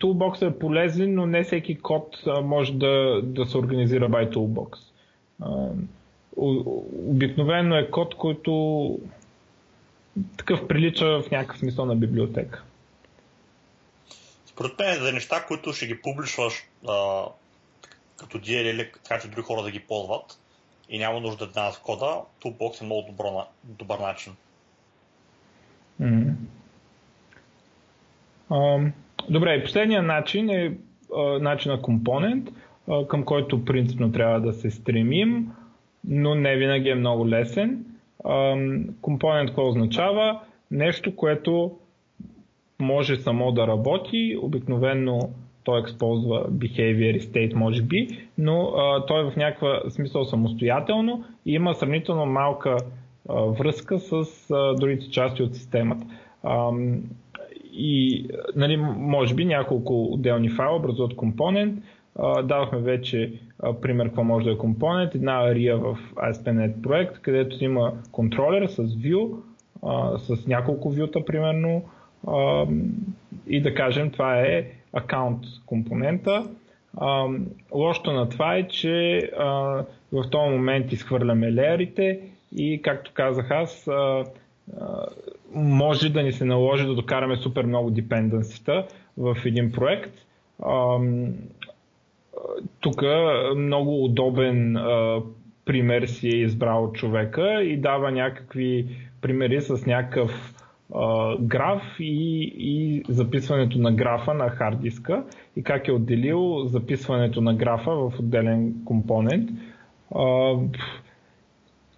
Toolbox 0.00 0.48
е 0.48 0.58
полезен, 0.58 1.14
но 1.14 1.26
не 1.26 1.44
всеки 1.44 1.78
код 1.78 2.22
може 2.42 2.72
да, 2.72 3.20
да 3.22 3.46
се 3.46 3.58
организира 3.58 4.08
by 4.08 4.34
Toolbox. 4.34 4.78
Обикновено 7.06 7.76
е 7.76 7.90
код, 7.90 8.14
който 8.14 8.98
такъв 10.36 10.68
прилича 10.68 11.22
в 11.22 11.30
някакъв 11.30 11.58
смисъл 11.58 11.86
на 11.86 11.96
библиотека. 11.96 12.62
Според 14.46 14.78
мен 14.78 15.00
за 15.00 15.12
неща, 15.12 15.44
които 15.48 15.72
ще 15.72 15.86
ги 15.86 16.02
публишваш 16.02 16.54
а, 16.88 17.24
като 18.16 18.38
DLL, 18.38 18.92
така 19.02 19.20
че 19.20 19.28
други 19.28 19.42
хора 19.42 19.62
да 19.62 19.70
ги 19.70 19.80
ползват 19.80 20.38
и 20.88 20.98
няма 20.98 21.20
нужда 21.20 21.46
да 21.46 21.52
дадат 21.52 21.78
кода, 21.78 22.20
Toolbox 22.42 22.80
е 22.82 22.84
много 22.84 23.06
добро, 23.08 23.46
добър 23.64 23.98
начин. 23.98 24.36
Mm-hmm. 26.00 26.34
Добре, 29.30 29.54
и 29.54 29.62
последният 29.64 30.06
начин 30.06 30.50
е 30.50 30.76
начин 31.40 31.72
на 31.72 31.82
компонент, 31.82 32.48
към 33.08 33.24
който 33.24 33.64
принципно 33.64 34.12
трябва 34.12 34.40
да 34.40 34.52
се 34.52 34.70
стремим, 34.70 35.48
но 36.04 36.34
не 36.34 36.56
винаги 36.56 36.88
е 36.88 36.94
много 36.94 37.28
лесен. 37.28 37.84
Компонент 39.02 39.48
какво 39.50 39.68
означава? 39.68 40.40
Нещо, 40.70 41.16
което 41.16 41.72
може 42.80 43.16
само 43.16 43.52
да 43.52 43.66
работи, 43.66 44.36
обикновено 44.42 45.30
той 45.64 45.82
използва 45.86 46.50
behavior 46.50 47.16
и 47.16 47.20
state, 47.20 47.54
може 47.54 47.82
би, 47.82 48.08
но 48.38 48.62
а, 48.62 49.06
той 49.06 49.20
е 49.20 49.30
в 49.30 49.36
някаква 49.36 49.80
смисъл 49.90 50.24
самостоятелно 50.24 51.24
и 51.46 51.52
има 51.52 51.74
сравнително 51.74 52.26
малка 52.26 52.76
а, 53.28 53.40
връзка 53.40 53.98
с 53.98 54.24
а, 54.50 54.74
другите 54.74 55.10
части 55.10 55.42
от 55.42 55.54
системата. 55.54 56.06
А, 56.42 56.70
и 57.72 58.26
нали, 58.56 58.76
може 58.96 59.34
би 59.34 59.44
няколко 59.44 60.04
отделни 60.04 60.48
файла 60.50 60.76
образуват 60.76 61.16
компонент. 61.16 61.82
Давахме 62.44 62.78
вече 62.78 63.32
пример 63.82 64.06
какво 64.06 64.24
може 64.24 64.44
да 64.44 64.52
е 64.52 64.58
компонент. 64.58 65.14
Една 65.14 65.42
ария 65.48 65.78
в 65.78 65.98
ASP.NET 66.14 66.82
проект, 66.82 67.20
където 67.20 67.64
има 67.64 67.92
контролер 68.12 68.66
с 68.66 68.76
view, 68.82 69.30
с 70.18 70.46
няколко 70.46 70.90
вюта 70.90 71.24
примерно 71.24 71.82
и 73.46 73.62
да 73.62 73.74
кажем 73.74 74.10
това 74.10 74.40
е 74.40 74.66
аккаунт 74.92 75.40
компонента. 75.66 76.46
Лошото 77.74 78.12
на 78.12 78.28
това 78.28 78.56
е, 78.56 78.68
че 78.68 79.30
в 80.12 80.30
този 80.30 80.50
момент 80.50 80.92
изхвърляме 80.92 81.52
леерите 81.52 82.20
и 82.56 82.82
както 82.82 83.10
казах 83.14 83.50
аз, 83.50 83.88
може 85.52 86.08
да 86.08 86.22
ни 86.22 86.32
се 86.32 86.44
наложи 86.44 86.86
да 86.86 86.94
докараме 86.94 87.36
супер 87.36 87.64
много 87.64 87.90
депенденсита 87.90 88.86
в 89.16 89.36
един 89.44 89.72
проект. 89.72 90.14
Тук 92.80 93.02
много 93.56 94.04
удобен 94.04 94.76
пример 95.64 96.02
си 96.02 96.28
е 96.28 96.36
избрал 96.36 96.92
човека 96.92 97.62
и 97.62 97.76
дава 97.76 98.10
някакви 98.10 98.86
примери 99.20 99.60
с 99.60 99.86
някакъв 99.86 100.54
граф 101.40 101.82
и, 102.00 102.42
и 102.56 103.02
записването 103.08 103.78
на 103.78 103.92
графа 103.92 104.34
на 104.34 104.48
хард 104.48 104.80
диска 104.80 105.24
и 105.56 105.62
как 105.62 105.88
е 105.88 105.92
отделил 105.92 106.64
записването 106.64 107.40
на 107.40 107.54
графа 107.54 107.90
в 107.90 108.12
отделен 108.18 108.74
компонент. 108.84 109.50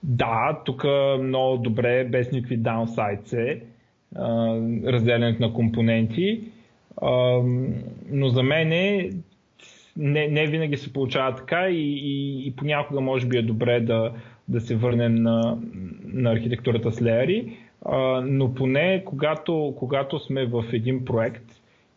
Да, 0.02 0.62
тук 0.64 0.84
много 1.20 1.56
добре, 1.56 2.04
без 2.04 2.32
никакви 2.32 2.56
даунсайдс 2.56 3.32
е 3.32 3.60
разделянето 4.86 5.42
на 5.42 5.52
компоненти, 5.52 6.40
но 8.10 8.28
за 8.28 8.42
мен 8.42 8.72
е, 8.72 9.10
не, 9.96 10.28
не 10.28 10.46
винаги 10.46 10.76
се 10.76 10.92
получава 10.92 11.34
така 11.34 11.68
и, 11.68 11.92
и, 11.96 12.46
и 12.46 12.56
понякога 12.56 13.00
може 13.00 13.26
би 13.26 13.38
е 13.38 13.42
добре 13.42 13.80
да, 13.80 14.12
да 14.48 14.60
се 14.60 14.76
върнем 14.76 15.14
на, 15.14 15.58
на 16.04 16.32
архитектурата 16.32 16.92
с 16.92 17.02
леери, 17.02 17.56
но 18.24 18.54
поне 18.54 19.02
когато, 19.04 19.74
когато 19.78 20.18
сме 20.18 20.46
в 20.46 20.64
един 20.72 21.04
проект 21.04 21.44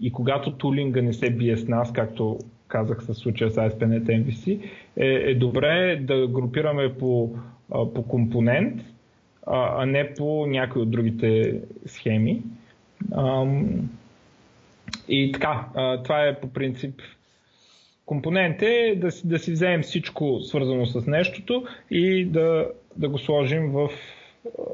и 0.02 0.12
когато 0.12 0.52
тулинга 0.52 1.02
не 1.02 1.13
се 1.13 1.30
бие 1.30 1.58
с 1.58 1.68
нас, 1.68 1.94
както 1.94 2.39
казах 2.68 3.04
с 3.04 3.13
случая 3.13 3.52
с 3.52 3.56
ASP.NET 3.56 4.04
MVC, 4.04 4.60
е, 4.98 5.06
е 5.06 5.36
добре 5.36 6.00
да 6.02 6.28
групираме 6.28 6.94
по 6.94 7.36
по 7.69 8.08
компонент, 8.08 8.82
а, 9.47 9.86
не 9.86 10.13
по 10.13 10.45
някои 10.47 10.82
от 10.82 10.91
другите 10.91 11.62
схеми. 11.86 12.41
И 15.10 15.32
така, 15.32 15.65
това 16.04 16.28
е 16.28 16.39
по 16.39 16.47
принцип 16.47 17.01
компонент 18.06 18.62
е 18.62 18.95
да, 18.95 19.10
да 19.23 19.39
си 19.39 19.51
вземем 19.51 19.82
всичко 19.82 20.39
свързано 20.39 20.86
с 20.86 21.08
нещото 21.08 21.63
и 21.91 22.25
да, 22.25 22.69
да 22.97 23.10
го 23.10 23.17
сложим 23.17 23.71
в, 23.71 23.89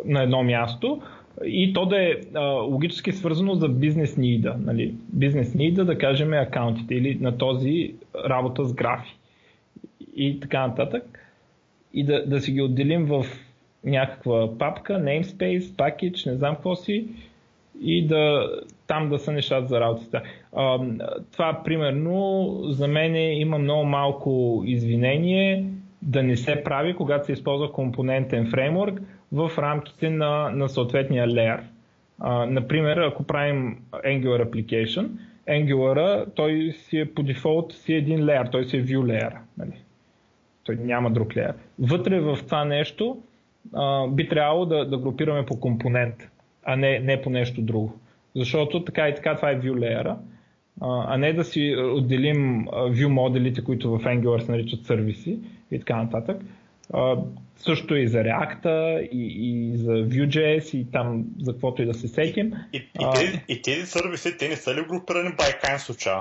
на 0.06 0.24
едно 0.24 0.44
място 0.44 1.02
и 1.46 1.74
то 1.74 1.86
да 1.86 2.04
е 2.04 2.14
а, 2.34 2.42
логически 2.50 3.12
свързано 3.12 3.56
за 3.56 3.70
бизнес 3.70 4.18
нида. 4.18 4.56
Нали? 4.60 4.96
Бизнес 5.14 5.54
нида 5.54 5.86
да 5.86 5.98
кажем 5.98 6.34
акаунтите 6.34 6.96
или 6.96 7.18
на 7.22 7.38
този 7.38 7.94
работа 8.30 8.66
с 8.66 8.74
графи 8.74 9.16
и 10.16 10.40
така 10.40 10.68
нататък. 10.68 11.21
И 11.94 12.04
да, 12.04 12.26
да 12.26 12.42
си 12.42 12.52
ги 12.52 12.62
отделим 12.62 13.06
в 13.06 13.26
някаква 13.84 14.58
папка, 14.58 14.94
namespace, 14.94 15.60
package, 15.60 16.32
не 16.32 16.38
знам 16.38 16.56
какво 16.56 16.76
си 16.76 17.08
и 17.82 18.08
да 18.08 18.50
там 18.88 19.10
да 19.10 19.20
са 19.20 19.32
нещата 19.32 19.68
за 19.68 19.80
работата. 19.80 20.22
А, 20.56 20.80
това 21.32 21.62
примерно 21.64 22.58
за 22.64 22.88
мен 22.88 23.16
има 23.16 23.58
много 23.58 23.86
малко 23.86 24.64
извинение 24.66 25.66
да 26.02 26.24
не 26.24 26.38
се 26.38 26.64
прави, 26.64 26.96
когато 26.96 27.26
се 27.26 27.32
използва 27.32 27.72
компонентен 27.72 28.50
фреймворк 28.50 29.02
в 29.32 29.52
рамките 29.58 30.10
на, 30.10 30.50
на 30.50 30.70
съответния 30.70 31.28
layer. 31.28 31.60
А, 32.20 32.46
например, 32.46 32.98
ако 32.98 33.24
правим 33.24 33.78
Angular 33.92 34.44
Application, 34.44 35.08
Angular, 35.50 36.26
той 36.36 36.72
си 36.72 37.00
е 37.00 37.14
по 37.14 37.24
дефолт 37.24 37.74
си 37.74 37.94
е 37.94 37.98
един 37.98 38.20
layer, 38.20 38.52
той 38.52 38.66
си 38.66 38.78
е 38.78 38.84
view 38.84 39.00
layer. 39.00 39.34
Нали? 39.58 39.74
Той 40.78 40.86
няма 40.86 41.12
друг 41.12 41.28
layer. 41.28 41.54
Вътре 41.80 42.20
в 42.20 42.40
това 42.46 42.66
нещо 42.66 43.18
а, 43.74 44.08
би 44.08 44.30
трябвало 44.30 44.66
да, 44.66 44.86
да 44.86 44.98
групираме 44.98 45.46
по 45.46 45.60
компонент, 45.60 46.16
а 46.64 46.76
не, 46.76 47.00
не 47.00 47.22
по 47.22 47.30
нещо 47.30 47.62
друго. 47.62 48.00
Защото 48.36 48.86
така 48.86 49.10
и 49.10 49.16
така 49.16 49.36
това 49.36 49.52
е 49.52 49.60
view 49.60 49.74
layer, 49.74 50.16
а 50.82 51.18
не 51.18 51.34
да 51.34 51.44
си 51.44 51.76
отделим 51.78 52.66
view 52.68 53.08
моделите, 53.08 53.64
които 53.64 53.98
в 53.98 54.04
Angular 54.04 54.40
се 54.40 54.52
наричат 54.52 54.86
сервиси 54.86 55.40
и 55.72 55.80
така 55.80 56.04
нататък. 56.04 56.42
Също 57.58 57.96
и 57.96 58.08
за 58.08 58.18
React, 58.18 59.00
и, 59.12 59.50
и 59.50 59.78
за 59.78 59.92
Vue.js, 59.92 60.78
и 60.78 60.92
там 60.92 61.26
за 61.42 61.52
каквото 61.52 61.82
и 61.82 61.86
да 61.86 61.94
се 61.94 62.08
сетим. 62.08 62.54
И, 62.74 62.78
и, 62.78 62.84
а, 63.00 63.14
тези, 63.14 63.42
и 63.48 63.62
тези 63.62 63.86
сервиси, 63.86 64.38
те 64.38 64.50
не 64.50 64.56
са 64.56 64.76
ли 64.76 64.86
групирани 64.90 65.30
by 65.30 65.64
kind 65.64 65.78
случая? 65.78 66.18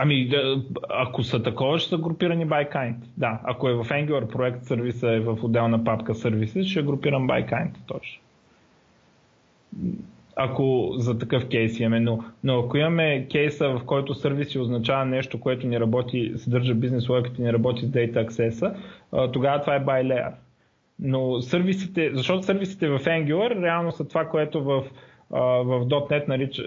Ами, 0.00 0.28
да, 0.28 0.62
ако 0.88 1.22
са 1.22 1.42
такова, 1.42 1.78
ще 1.78 1.88
са 1.88 1.98
групирани 1.98 2.46
by 2.46 2.74
kind. 2.74 2.94
Да, 3.16 3.40
ако 3.44 3.68
е 3.68 3.74
в 3.74 3.84
Angular 3.84 4.32
проект 4.32 4.64
сервиса 4.64 5.10
е 5.12 5.20
в 5.20 5.38
отделна 5.42 5.84
папка 5.84 6.14
сервиси, 6.14 6.64
ще 6.64 6.80
е 6.80 6.82
групиран 6.82 7.26
by 7.26 7.52
kind 7.52 7.70
точно 7.86 8.22
ако 10.40 10.92
за 10.96 11.18
такъв 11.18 11.48
кейс 11.48 11.80
имаме. 11.80 12.00
Но, 12.00 12.24
но 12.44 12.58
ако 12.58 12.76
имаме 12.76 13.26
кейса, 13.30 13.68
в 13.68 13.80
който 13.86 14.14
сервиси 14.14 14.58
означава 14.58 15.04
нещо, 15.04 15.40
което 15.40 15.66
ни 15.66 15.80
работи, 15.80 16.32
съдържа 16.36 16.74
бизнес 16.74 17.08
логиката 17.08 17.42
и 17.42 17.44
ни 17.44 17.52
работи 17.52 17.86
с 17.86 17.90
Data 17.90 18.26
Access, 18.26 18.74
тогава 19.32 19.60
това 19.60 19.74
е 19.74 19.84
by 19.84 20.02
layer. 20.06 20.32
Но 21.00 21.40
сервисите, 21.40 22.10
защото 22.14 22.42
сервисите 22.42 22.88
в 22.88 22.98
Angular 22.98 23.62
реално 23.62 23.92
са 23.92 24.08
това, 24.08 24.24
което 24.24 24.64
в, 24.64 24.84
в 25.30 25.86
.NET 25.86 26.28
нарича, 26.28 26.62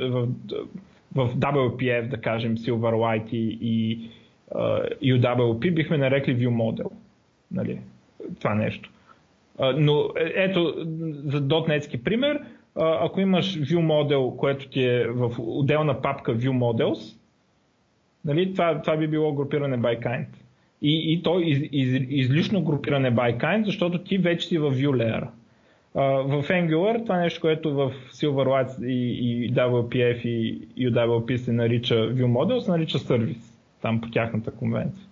в 1.16 1.36
WPF, 1.36 2.08
да 2.08 2.18
кажем, 2.18 2.58
Silverlight 2.58 3.30
и, 3.34 3.58
и 3.62 5.14
UWP 5.14 5.74
бихме 5.74 5.98
нарекли 5.98 6.38
View 6.38 6.50
Model. 6.50 6.92
Нали? 7.52 7.80
Това 8.40 8.56
нещо. 8.56 8.90
Но 9.76 10.10
е, 10.18 10.34
ето, 10.36 10.74
за 11.26 11.42
.NET 11.42 12.04
пример, 12.04 12.40
ако 12.76 13.22
имаш 13.22 13.60
view 13.60 13.80
модел, 13.80 14.32
което 14.32 14.70
ти 14.70 14.84
е 14.84 15.08
в 15.08 15.32
отделна 15.38 16.02
папка 16.02 16.36
view 16.36 16.52
models, 16.52 17.18
нали, 18.26 18.54
това, 18.54 18.82
това 18.82 18.98
би 18.98 19.08
било 19.08 19.34
групиране 19.34 19.78
by 19.78 20.00
kind. 20.00 20.26
И, 20.82 21.14
и 21.14 21.24
то 21.24 21.40
из, 21.40 21.60
из, 21.72 22.06
излишно 22.10 22.64
групиране 22.64 23.16
by 23.16 23.38
kind, 23.38 23.66
защото 23.66 24.04
ти 24.04 24.18
вече 24.18 24.48
си 24.48 24.58
в 24.58 24.72
view 24.72 24.90
layer. 24.90 25.28
В 25.96 26.44
Angular 26.50 27.04
това 27.04 27.18
нещо, 27.18 27.42
което 27.42 27.74
в 27.74 27.92
Silverlight 28.12 28.86
и, 28.86 29.46
и 29.46 29.54
WPF 29.54 30.26
и 30.26 30.68
UWP 30.78 31.36
се 31.36 31.52
нарича 31.52 31.96
view 31.96 32.26
model, 32.26 32.60
се 32.60 32.72
нарича 32.72 33.00
сервис, 33.00 33.54
там 33.82 34.02
по 34.02 34.10
тяхната 34.10 34.52
конвенция. 34.52 35.06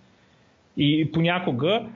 И 0.76 1.12
понякога 1.12 1.86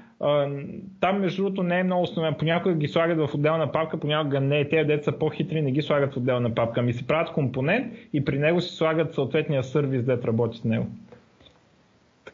там, 1.01 1.21
между 1.21 1.43
другото, 1.43 1.63
не 1.63 1.81
е 1.81 1.85
много 1.85 2.03
основен. 2.03 2.35
Понякога 2.35 2.75
ги 2.75 2.89
слагат 2.89 3.19
в 3.19 3.35
отделна 3.35 3.73
папка, 3.73 4.01
понякога 4.01 4.41
не. 4.41 4.69
Те 4.69 4.85
деца 4.85 5.13
по-хитри, 5.13 5.63
не 5.63 5.73
ги 5.73 5.83
слагат 5.83 6.15
в 6.15 6.17
отделна 6.17 6.55
папка. 6.55 6.81
Ами 6.81 6.93
си 6.93 7.07
правят 7.07 7.33
компонент 7.33 7.93
и 8.13 8.25
при 8.25 8.39
него 8.39 8.61
си 8.61 8.77
слагат 8.77 9.15
съответния 9.15 9.63
сервис, 9.63 10.05
дет 10.05 10.25
работи 10.25 10.59
с 10.59 10.65
него. 10.65 10.87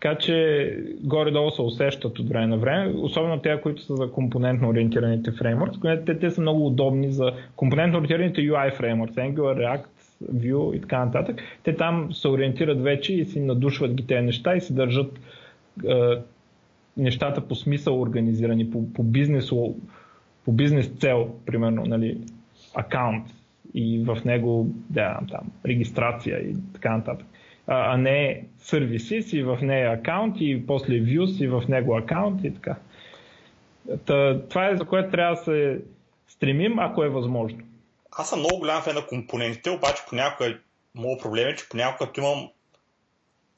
Така 0.00 0.18
че 0.18 0.76
горе-долу 1.00 1.50
се 1.50 1.62
усещат 1.62 2.18
от 2.18 2.28
време 2.28 2.46
на 2.46 2.56
време, 2.56 2.94
особено 2.96 3.40
те, 3.40 3.60
които 3.60 3.82
са 3.82 3.96
за 3.96 4.12
компонентно 4.12 4.68
ориентираните 4.68 5.32
фреймворки, 5.32 5.78
те, 6.06 6.18
те 6.18 6.30
са 6.30 6.40
много 6.40 6.66
удобни 6.66 7.12
за 7.12 7.32
компонентно 7.56 7.98
ориентираните 7.98 8.40
UI 8.40 8.76
фреймворки, 8.76 9.14
Angular, 9.14 9.34
React, 9.34 9.84
Vue 10.34 10.76
и 10.76 10.80
така 10.80 11.04
нататък. 11.04 11.42
Те 11.62 11.76
там 11.76 12.12
се 12.12 12.28
ориентират 12.28 12.82
вече 12.82 13.14
и 13.14 13.24
си 13.24 13.40
надушват 13.40 13.94
ги 13.94 14.06
тези 14.06 14.26
неща 14.26 14.56
и 14.56 14.60
си 14.60 14.74
държат 14.74 15.20
нещата 16.96 17.40
по 17.40 17.54
смисъл 17.54 18.00
организирани, 18.00 18.70
по, 18.70 18.92
по, 18.92 19.02
бизнес, 19.02 19.50
по 20.44 20.52
бизнес 20.52 20.86
цел, 20.86 21.34
примерно, 21.46 21.82
нали, 21.86 22.18
акаунт 22.74 23.26
и 23.74 24.04
в 24.04 24.18
него 24.24 24.66
да, 24.90 25.20
там, 25.30 25.50
регистрация 25.66 26.38
и 26.38 26.54
така 26.74 26.96
нататък. 26.96 27.26
А, 27.72 27.96
не 27.96 28.44
сервиси 28.58 29.22
си 29.22 29.42
в 29.42 29.58
нея 29.62 29.92
акаунт 29.92 30.36
и 30.40 30.66
после 30.66 30.94
views 30.94 31.44
и 31.44 31.48
в 31.48 31.62
него 31.68 31.96
акаунт 31.96 32.44
и 32.44 32.54
така. 32.54 32.76
Та, 34.06 34.40
това 34.48 34.68
е 34.68 34.76
за 34.76 34.84
което 34.84 35.10
трябва 35.10 35.34
да 35.34 35.42
се 35.42 35.80
стремим, 36.28 36.78
ако 36.78 37.04
е 37.04 37.08
възможно. 37.08 37.58
Аз 38.12 38.28
съм 38.28 38.38
много 38.38 38.58
голям 38.58 38.82
фен 38.82 38.94
на 38.94 39.06
компонентите, 39.06 39.70
обаче 39.70 40.02
понякога 40.08 40.58
моят 40.94 41.22
проблем 41.22 41.48
е, 41.48 41.56
че 41.56 41.68
понякога 41.68 42.06
като 42.06 42.20
имам 42.20 42.50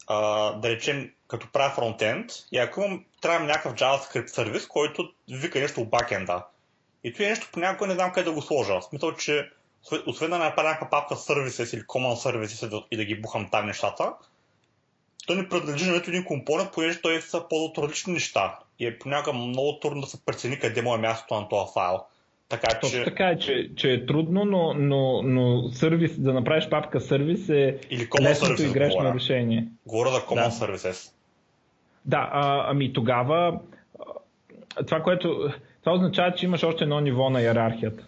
а, 0.07 0.53
да 0.53 0.69
речем 0.69 1.11
като 1.29 1.53
правя 1.53 1.75
фронтенд 1.75 2.31
и 2.53 2.59
ако 2.59 2.81
имам, 2.81 3.05
трябва 3.21 3.47
някакъв 3.47 3.75
JavaScript 3.75 4.27
сервис, 4.27 4.67
който 4.67 5.13
вика 5.31 5.61
нещо 5.61 5.81
в 5.81 5.89
бакенда. 5.89 6.47
И 7.05 7.13
това 7.13 7.27
нещо 7.27 7.49
понякога 7.53 7.87
не 7.87 7.95
знам 7.95 8.13
къде 8.13 8.25
да 8.25 8.33
го 8.33 8.43
сложа. 8.43 8.81
В 8.81 8.85
смисъл, 8.85 9.13
че 9.13 9.51
освен 10.07 10.31
да 10.31 10.39
направя 10.39 10.69
някаква 10.69 10.91
папка 10.91 11.15
services 11.15 11.77
или 11.77 11.83
common 11.83 12.15
services 12.15 12.85
и 12.91 12.97
да 12.97 13.05
ги 13.05 13.21
бухам 13.21 13.49
там 13.51 13.67
нещата, 13.67 14.13
той 15.27 15.37
не 15.37 15.49
принадлежи 15.49 15.91
на 15.91 15.97
един 15.97 16.25
компонент, 16.25 16.71
понеже 16.73 17.01
той 17.03 17.21
са 17.21 17.45
по 17.49 17.83
различни 17.83 18.13
неща. 18.13 18.59
И 18.79 18.87
е 18.87 18.99
понякога 18.99 19.39
много 19.39 19.79
трудно 19.81 20.01
да 20.01 20.07
се 20.07 20.25
прецени 20.25 20.59
къде 20.59 20.83
му 20.83 20.95
е 20.95 20.99
мястото 20.99 21.41
на 21.41 21.49
този 21.49 21.73
файл. 21.75 22.01
Така, 22.49 22.69
Точно 22.81 22.99
че... 22.99 23.05
така 23.05 23.29
е, 23.29 23.39
че, 23.39 23.71
че 23.77 23.93
е 23.93 24.07
трудно, 24.07 24.45
но, 24.45 24.75
но, 24.75 25.23
но 25.23 25.69
сервис, 25.69 26.21
да 26.21 26.33
направиш 26.33 26.69
папка 26.69 27.01
сервис 27.01 27.49
е 27.49 27.79
Или 27.91 28.09
лесното 28.21 28.63
и 28.63 28.73
грешно 28.73 28.99
говоря. 28.99 29.15
решение. 29.15 29.67
Говоря 29.87 30.11
за 30.11 30.21
Common 30.21 30.59
да. 30.59 30.67
Services. 30.67 31.13
Да, 32.05 32.31
а, 32.33 32.65
ами 32.71 32.93
тогава 32.93 33.61
това, 34.87 35.03
което 35.03 35.51
това 35.81 35.93
означава, 35.93 36.35
че 36.35 36.47
имаш 36.47 36.63
още 36.63 36.85
едно 36.85 37.01
ниво 37.01 37.31
на 37.31 37.43
иерархията, 37.43 38.07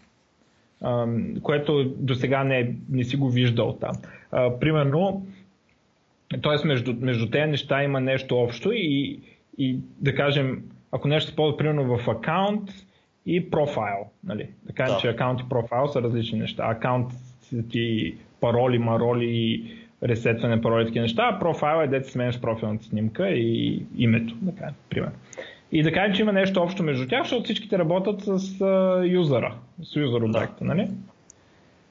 което 1.43 1.85
до 1.85 2.15
сега 2.15 2.45
не, 2.45 2.77
не 2.91 3.05
си 3.05 3.17
го 3.17 3.31
виждал 3.31 3.79
там. 3.81 3.95
А, 4.33 4.59
примерно, 4.59 5.27
т.е. 6.43 6.67
Между, 6.67 6.95
между 7.01 7.31
тези 7.31 7.51
неща 7.51 7.83
има 7.83 8.01
нещо 8.01 8.39
общо 8.39 8.73
и, 8.73 9.21
и 9.59 9.79
да 10.01 10.15
кажем, 10.15 10.63
ако 10.93 11.09
нещо 11.09 11.31
се 11.31 11.37
ползва 11.37 11.57
примерно 11.57 11.99
в 11.99 12.11
акаунт 12.11 12.71
и 13.27 13.51
профайл, 13.51 14.07
нали? 14.25 14.49
да 14.63 14.73
кажем, 14.73 14.95
да. 14.95 15.01
че 15.01 15.09
акаунт 15.09 15.41
и 15.41 15.49
профайл 15.49 15.89
са 15.89 16.03
различни 16.03 16.39
неща. 16.39 16.65
Акаунт 16.67 17.13
ти 17.71 18.15
пароли, 18.41 18.79
мароли 18.79 19.65
ресетване, 20.03 20.61
пароли, 20.61 20.87
такива 20.87 21.03
неща, 21.03 21.31
а 21.33 21.39
профайл 21.39 21.85
е 21.85 21.87
дете 21.87 22.11
сменяш 22.11 22.41
профилната 22.41 22.85
снимка 22.85 23.29
и 23.29 23.83
името, 23.97 24.35
да 24.43 24.53
кажем, 24.53 24.75
пример. 24.91 25.11
И 25.73 25.83
да 25.83 25.93
кажем, 25.93 26.15
че 26.15 26.23
има 26.23 26.33
нещо 26.33 26.63
общо 26.63 26.83
между 26.83 27.09
тях, 27.09 27.23
защото 27.23 27.45
всичките 27.45 27.79
работят 27.79 28.21
с 28.21 28.39
uh, 28.39 29.11
юзера, 29.13 29.55
с 29.83 29.97
юзер 29.97 30.21
обекта, 30.21 30.57
да. 30.61 30.65
нали? 30.65 30.89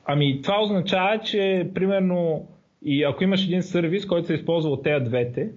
Ами 0.05 0.41
това 0.41 0.61
означава, 0.61 1.19
че 1.19 1.71
примерно 1.75 2.47
и 2.85 3.03
ако 3.03 3.23
имаш 3.23 3.45
един 3.45 3.63
сервис, 3.63 4.05
който 4.05 4.27
се 4.27 4.33
използва 4.33 4.71
от 4.71 4.83
тези 4.83 5.05
двете, 5.05 5.49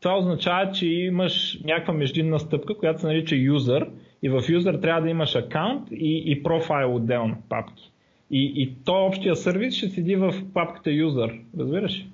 това 0.00 0.18
означава, 0.18 0.72
че 0.72 0.86
имаш 0.86 1.58
някаква 1.64 1.94
междинна 1.94 2.40
стъпка, 2.40 2.78
която 2.78 3.00
се 3.00 3.06
нарича 3.06 3.36
юзер 3.36 3.90
и 4.22 4.28
в 4.28 4.42
юзер 4.48 4.74
трябва 4.74 5.02
да 5.02 5.08
имаш 5.08 5.34
акаунт 5.34 5.88
и, 5.90 6.22
и 6.26 6.42
профайл 6.42 6.96
отделно 6.96 7.36
папки. 7.48 7.92
И, 8.30 8.52
и 8.56 8.74
то 8.84 9.06
общия 9.06 9.36
сервис 9.36 9.76
ще 9.76 9.88
седи 9.88 10.16
в 10.16 10.34
папката 10.54 10.90
user, 10.90 11.40
разбираш? 11.58 12.06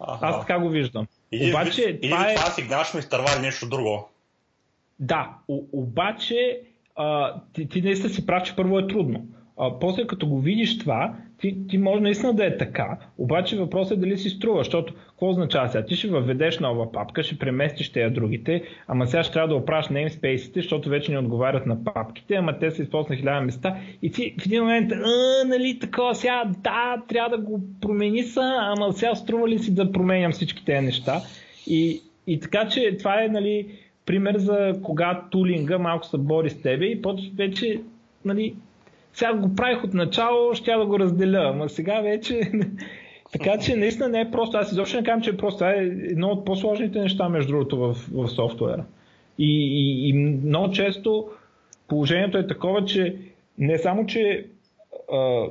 Ага. 0.00 0.26
Аз 0.26 0.40
така 0.40 0.58
го 0.58 0.68
виждам. 0.68 1.06
Или, 1.32 1.50
обаче, 1.50 1.82
или, 1.82 2.10
това 2.10 2.30
е... 2.30 2.34
това 2.34 2.50
сигнал 2.50 2.84
ще 2.84 2.96
ми 2.96 2.98
изтърва 2.98 3.40
нещо 3.42 3.68
друго. 3.68 4.08
Да, 5.00 5.30
о, 5.48 5.60
обаче 5.72 6.60
а, 6.96 7.34
ти, 7.52 7.68
ти 7.68 7.82
наистина 7.82 8.08
си 8.08 8.26
прав, 8.26 8.42
че 8.42 8.56
първо 8.56 8.78
е 8.78 8.86
трудно. 8.86 9.26
А, 9.58 9.78
после 9.78 10.06
като 10.06 10.26
го 10.26 10.40
видиш 10.40 10.78
това, 10.78 11.14
ти, 11.38 11.66
ти 11.68 11.78
може 11.78 12.02
наистина 12.02 12.34
да 12.34 12.46
е 12.46 12.56
така, 12.56 12.98
обаче 13.18 13.56
въпросът 13.56 13.98
е 13.98 14.00
дали 14.00 14.18
си 14.18 14.30
струва, 14.30 14.58
защото 14.58 14.94
какво 15.08 15.28
означава 15.28 15.68
сега? 15.68 15.84
Ти 15.84 15.96
ще 15.96 16.08
въведеш 16.08 16.58
нова 16.58 16.92
папка, 16.92 17.22
ще 17.22 17.38
преместиш 17.38 17.92
тези 17.92 18.14
другите, 18.14 18.62
ама 18.88 19.06
сега 19.06 19.22
ще 19.22 19.32
трябва 19.32 19.48
да 19.48 19.54
оправиш 19.54 19.86
namespace 19.86 20.54
защото 20.54 20.88
вече 20.88 21.12
не 21.12 21.18
отговарят 21.18 21.66
на 21.66 21.84
папките, 21.84 22.34
ама 22.34 22.58
те 22.58 22.70
са 22.70 22.82
използват 22.82 23.18
хиляда 23.18 23.40
места 23.40 23.76
и 24.02 24.10
ти 24.10 24.34
в 24.40 24.46
един 24.46 24.60
момент, 24.60 24.92
а, 24.92 25.44
нали 25.46 25.78
такова 25.78 26.14
сега, 26.14 26.44
да, 26.58 27.02
трябва 27.08 27.36
да 27.36 27.42
го 27.42 27.60
промени 27.80 28.22
са, 28.22 28.54
ама 28.60 28.92
сега 28.92 29.14
струва 29.14 29.48
ли 29.48 29.58
си 29.58 29.74
да 29.74 29.92
променям 29.92 30.32
всички 30.32 30.64
тези 30.64 30.86
неща? 30.86 31.20
И, 31.66 32.00
и 32.26 32.40
така 32.40 32.68
че 32.68 32.96
това 32.96 33.22
е, 33.22 33.28
нали, 33.28 33.66
пример 34.06 34.38
за 34.38 34.72
кога 34.82 35.22
тулинга 35.30 35.78
малко 35.78 36.06
се 36.06 36.18
бори 36.18 36.50
с 36.50 36.62
тебе 36.62 36.84
и 36.84 37.02
почва 37.02 37.30
вече, 37.36 37.80
нали, 38.24 38.54
сега 39.12 39.34
го 39.34 39.54
правих 39.54 39.84
от 39.84 39.94
начало, 39.94 40.54
ще 40.54 40.72
да 40.72 40.86
го 40.86 40.98
разделя, 40.98 41.50
ама 41.54 41.68
сега 41.68 42.00
вече... 42.00 42.52
така 43.32 43.58
че 43.58 43.76
наистина 43.76 44.08
не 44.08 44.20
е 44.20 44.30
просто. 44.30 44.56
Аз 44.56 44.72
изобщо 44.72 44.96
не 44.96 45.04
казвам, 45.04 45.22
че 45.22 45.30
е 45.30 45.36
просто. 45.36 45.58
Това 45.58 45.70
е 45.70 45.84
едно 45.84 46.28
от 46.28 46.44
по-сложните 46.44 47.00
неща, 47.00 47.28
между 47.28 47.52
другото, 47.52 47.76
в, 47.78 47.94
в 48.12 48.28
софтуера. 48.28 48.84
И, 49.38 49.68
и, 49.72 50.08
и 50.08 50.12
много 50.12 50.72
често 50.72 51.28
положението 51.88 52.38
е 52.38 52.46
такова, 52.46 52.84
че 52.84 53.16
не 53.58 53.78
само, 53.78 54.06
че 54.06 54.46
а, 55.12 55.44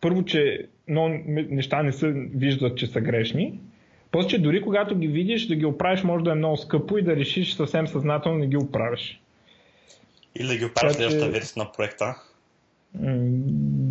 първо, 0.00 0.24
че 0.24 0.66
много 0.88 1.14
неща 1.26 1.82
не 1.82 1.92
се 1.92 2.12
виждат, 2.34 2.78
че 2.78 2.86
са 2.86 3.00
грешни, 3.00 3.60
после, 4.14 4.38
дори 4.38 4.62
когато 4.62 4.98
ги 4.98 5.08
видиш, 5.08 5.46
да 5.46 5.56
ги 5.56 5.66
оправиш 5.66 6.02
може 6.02 6.24
да 6.24 6.30
е 6.30 6.34
много 6.34 6.56
скъпо 6.56 6.98
и 6.98 7.02
да 7.02 7.16
решиш 7.16 7.54
съвсем 7.54 7.86
съзнателно 7.86 8.40
да 8.40 8.46
ги 8.46 8.56
оправиш. 8.56 9.20
Или 10.34 10.46
да 10.46 10.56
ги 10.56 10.64
оправиш 10.64 10.96
следващата 10.96 11.30
версия 11.30 11.64
на 11.64 11.72
проекта. 11.72 12.16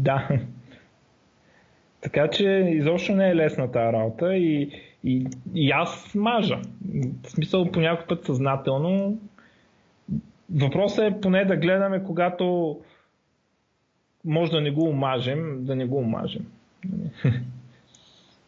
Да. 0.04 0.30
Така 2.02 2.30
че 2.30 2.70
изобщо 2.72 3.16
не 3.16 3.30
е 3.30 3.36
лесна 3.36 3.72
тази 3.72 3.94
работа 3.94 4.36
и, 4.36 4.82
и, 5.04 5.28
и 5.56 5.72
аз 5.72 6.16
мажа. 6.16 6.60
В 7.24 7.30
смисъл 7.30 7.72
по 7.72 7.80
някой 7.80 8.08
път 8.08 8.26
съзнателно. 8.26 9.20
Въпросът 10.50 11.06
е 11.06 11.22
поне 11.22 11.46
да 11.46 11.56
гледаме, 11.56 12.04
когато 12.04 12.78
може 14.26 14.52
да 14.52 14.62
не 14.62 14.72
го 14.72 14.84
омажем, 14.90 15.66
да 15.66 15.76
не 15.76 15.86
го 15.86 15.98
омажем. 15.98 16.46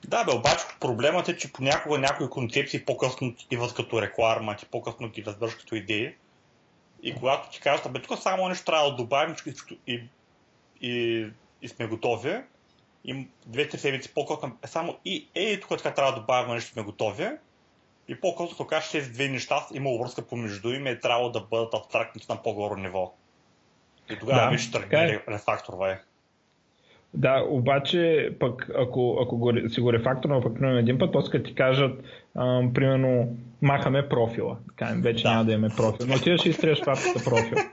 Да, 0.08 0.24
бе, 0.24 0.32
обаче 0.32 0.66
проблемът 0.80 1.30
е, 1.30 1.38
че 1.38 1.54
понякога 1.54 1.98
някои 1.98 2.30
концепции 2.30 2.86
по-късно 2.86 3.36
ти 3.36 3.48
идват 3.52 3.74
като 3.74 4.02
реклама, 4.02 4.56
ти 4.56 4.66
по-късно 4.66 5.10
ги 5.10 5.26
разбираш 5.26 5.56
като 5.56 5.76
идеи. 5.76 6.16
И 7.04 7.16
когато 7.16 7.50
ти 7.50 7.60
кажат, 7.60 7.94
бе, 7.94 8.02
тук 8.02 8.20
само 8.20 8.48
нещо 8.48 8.66
трябва 8.66 8.90
да 8.90 8.96
добавим 8.96 9.36
и, 9.88 10.04
и, 10.82 11.28
и 11.62 11.68
сме 11.68 11.88
готови, 11.88 12.42
и 13.06 13.28
две-три 13.46 13.78
седмици 13.78 14.14
по-късно 14.14 14.58
е 14.64 14.68
само 14.68 14.98
и 15.06 15.28
е, 15.36 15.60
тук 15.60 15.70
така 15.70 15.94
трябва 15.94 16.12
да 16.12 16.20
добавим 16.20 16.54
нещо, 16.54 16.72
сме 16.72 16.84
готови. 16.84 17.30
И 18.08 18.22
по-късно 18.22 18.58
тук 18.58 18.74
че 18.84 18.92
тези 18.92 19.12
две 19.12 19.28
неща 19.28 19.68
има 19.74 19.90
връзка 20.00 20.28
помежду 20.28 20.74
им 20.74 20.88
и 20.88 20.90
е 20.90 21.00
трябвало 21.00 21.30
да 21.30 21.42
бъдат 21.42 21.74
абстрактни 21.74 22.22
на 22.30 22.44
по-горо 22.44 22.76
ниво. 22.76 23.14
И 24.10 24.20
тогава 24.20 24.42
да, 24.42 24.50
виж 24.50 24.72
тръгне 24.72 25.06
е. 25.06 25.32
рефакторва 25.32 25.92
е. 25.92 26.00
Да, 27.16 27.44
обаче 27.50 28.30
пък 28.40 28.70
ако, 28.78 29.18
ако 29.22 29.38
го, 29.38 29.54
си 29.68 29.82
го 29.82 29.94
рефакторно 29.94 30.42
пък 30.42 30.54
примерно 30.54 30.80
един 30.80 30.98
път, 30.98 31.12
после 31.12 31.44
ти 31.44 31.56
кажат, 31.56 32.04
а, 32.36 32.62
примерно, 32.74 33.38
махаме 33.62 34.10
профила. 34.10 34.58
Така, 34.68 34.96
вече 35.02 35.24
да. 35.24 35.30
няма 35.30 35.46
да 35.46 35.52
имаме 35.52 35.74
профил. 35.78 36.08
Но 36.10 36.16
ти 36.16 36.38
ще 36.38 36.50
изтриеш 36.50 36.80
папката 36.86 37.24
профил. 37.26 37.58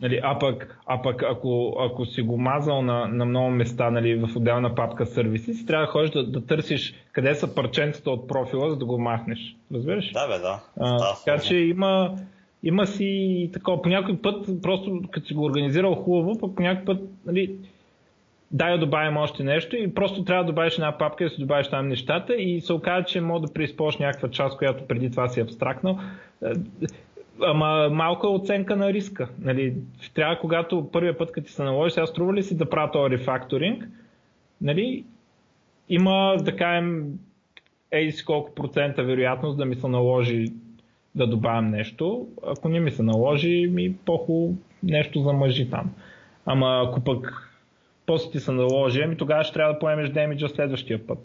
Нали, 0.00 0.20
а 0.22 0.38
пък, 0.38 0.78
а 0.86 1.02
пък 1.02 1.22
ако, 1.22 1.76
ако 1.80 2.06
си 2.06 2.22
го 2.22 2.38
мазал 2.38 2.82
на, 2.82 3.08
на 3.08 3.24
много 3.24 3.50
места 3.50 3.90
нали, 3.90 4.14
в 4.14 4.36
отделна 4.36 4.74
папка 4.74 5.06
сервиси, 5.06 5.54
си 5.54 5.66
трябва 5.66 5.86
да 5.86 5.92
ходиш 5.92 6.10
да, 6.10 6.26
да 6.26 6.46
търсиш 6.46 6.94
къде 7.12 7.34
са 7.34 7.54
парченцата 7.54 8.10
от 8.10 8.28
профила, 8.28 8.70
за 8.70 8.76
да 8.76 8.84
го 8.84 8.98
махнеш. 8.98 9.56
Разбираш? 9.74 10.12
Да, 10.12 10.28
бе, 10.28 10.38
да. 10.38 10.60
А, 10.80 10.98
да 10.98 11.16
така 11.24 11.42
че 11.42 11.56
има, 11.56 12.16
има 12.62 12.86
си 12.86 13.50
такова, 13.52 13.82
по 13.82 13.88
някой 13.88 14.16
път, 14.22 14.46
просто 14.62 15.02
като 15.10 15.26
си 15.26 15.34
го 15.34 15.44
организирал 15.44 15.94
хубаво, 15.94 16.38
пък 16.38 16.56
по 16.56 16.62
някой 16.62 16.84
път, 16.84 17.00
нали, 17.26 17.56
дай 18.50 18.72
да 18.72 18.78
добавим 18.78 19.16
още 19.16 19.44
нещо 19.44 19.76
и 19.76 19.94
просто 19.94 20.24
трябва 20.24 20.44
да 20.44 20.52
добавиш 20.52 20.74
една 20.74 20.98
папка 20.98 21.24
и 21.24 21.26
да 21.26 21.34
си 21.34 21.40
добавиш 21.40 21.68
там 21.68 21.88
нещата 21.88 22.34
и 22.34 22.60
се 22.60 22.72
оказа, 22.72 23.04
че 23.04 23.20
мога 23.20 23.46
да 23.46 23.52
преизползваш 23.52 23.96
някаква 23.98 24.30
част, 24.30 24.58
която 24.58 24.86
преди 24.86 25.10
това 25.10 25.28
си 25.28 25.40
абстрактно. 25.40 25.98
Ама 27.42 27.88
малка 27.92 28.28
оценка 28.28 28.76
на 28.76 28.92
риска. 28.92 29.28
Нали, 29.38 29.74
трябва, 30.14 30.38
когато 30.38 30.88
първия 30.92 31.18
път, 31.18 31.32
като 31.32 31.46
ти 31.46 31.52
се 31.52 31.62
наложи, 31.62 31.94
сега 31.94 32.06
струва 32.06 32.34
ли 32.34 32.42
си 32.42 32.56
да 32.56 32.70
правя 32.70 32.90
този 32.90 33.10
рефакторинг, 33.10 33.88
нали, 34.60 35.04
има, 35.88 36.36
да 36.40 36.56
кажем, 36.56 37.04
ей 37.90 38.12
си 38.12 38.24
колко 38.24 38.54
процента 38.54 39.04
вероятност 39.04 39.58
да 39.58 39.64
ми 39.64 39.74
се 39.74 39.88
наложи 39.88 40.46
да 41.14 41.26
добавям 41.26 41.70
нещо. 41.70 42.28
Ако 42.46 42.68
не 42.68 42.80
ми 42.80 42.90
се 42.90 43.02
наложи, 43.02 43.70
ми 43.72 43.96
по-хубаво 43.96 44.54
нещо 44.82 45.20
за 45.20 45.32
мъжи 45.32 45.70
там. 45.70 45.90
Ама 46.46 46.84
ако 46.86 47.00
пък 47.00 47.45
после 48.06 48.30
ти 48.30 48.40
се 48.40 48.52
наложи, 48.52 49.00
ами 49.00 49.16
тогава 49.16 49.44
ще 49.44 49.52
трябва 49.52 49.72
да 49.72 49.78
поемеш 49.78 50.10
демиджа 50.10 50.48
следващия 50.48 51.06
път. 51.06 51.18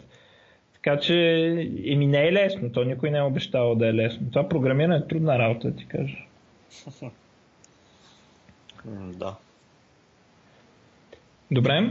Така 0.74 0.98
че 0.98 1.14
еми 1.86 2.06
не 2.06 2.28
е 2.28 2.32
лесно, 2.32 2.72
то 2.72 2.84
никой 2.84 3.10
не 3.10 3.18
е 3.18 3.22
обещавал 3.22 3.74
да 3.74 3.88
е 3.88 3.94
лесно. 3.94 4.30
Това 4.30 4.48
програмиране 4.48 4.96
е 4.96 5.06
трудна 5.06 5.38
работа, 5.38 5.70
да 5.70 5.76
ти 5.76 5.86
кажа. 5.86 6.16
Да. 8.92 9.36
Добре. 11.50 11.90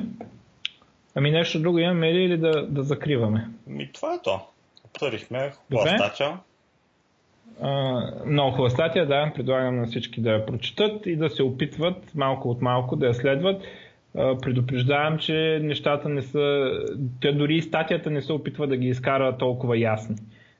Ами 1.15 1.32
нещо 1.32 1.60
друго 1.60 1.80
имаме 1.80 2.13
ли 2.13 2.23
или 2.23 2.38
да, 2.38 2.67
да 2.67 2.84
закриваме? 2.84 3.47
Ми 3.67 3.91
това 3.91 4.13
е 4.13 4.21
то. 4.23 4.39
Обсъдихме 4.86 5.51
хубава 5.51 5.97
статия. 5.97 6.39
много 8.25 8.51
хубава 8.51 8.69
статия, 8.69 9.08
да. 9.08 9.32
Предлагам 9.36 9.75
на 9.75 9.88
всички 9.88 10.21
да 10.21 10.30
я 10.30 10.45
прочитат 10.45 11.06
и 11.06 11.15
да 11.15 11.30
се 11.30 11.43
опитват 11.43 12.15
малко 12.15 12.49
от 12.49 12.62
малко 12.62 12.95
да 12.95 13.08
я 13.08 13.13
следват 13.13 13.63
предупреждавам, 14.13 15.17
че 15.17 15.60
нещата 15.63 16.10
не 16.10 16.21
са. 16.21 16.71
Те 17.21 17.32
дори 17.32 17.56
и 17.56 17.62
статията 17.62 18.10
не 18.10 18.21
се 18.21 18.34
опитва 18.34 18.67
да 18.67 18.78
ги 18.78 18.88
изкара 18.88 19.38
толкова 19.38 19.80
ясни. 19.80 20.15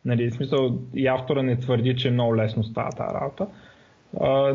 Нали, 0.06 0.30
в 0.30 0.34
смисъл, 0.34 0.80
и 0.96 1.08
автора 1.08 1.44
не 1.44 1.60
твърди, 1.60 1.96
че 1.96 2.12
много 2.12 2.38
лесно 2.38 2.64
става 2.64 2.90
тази 2.90 3.16
работа. 3.16 3.48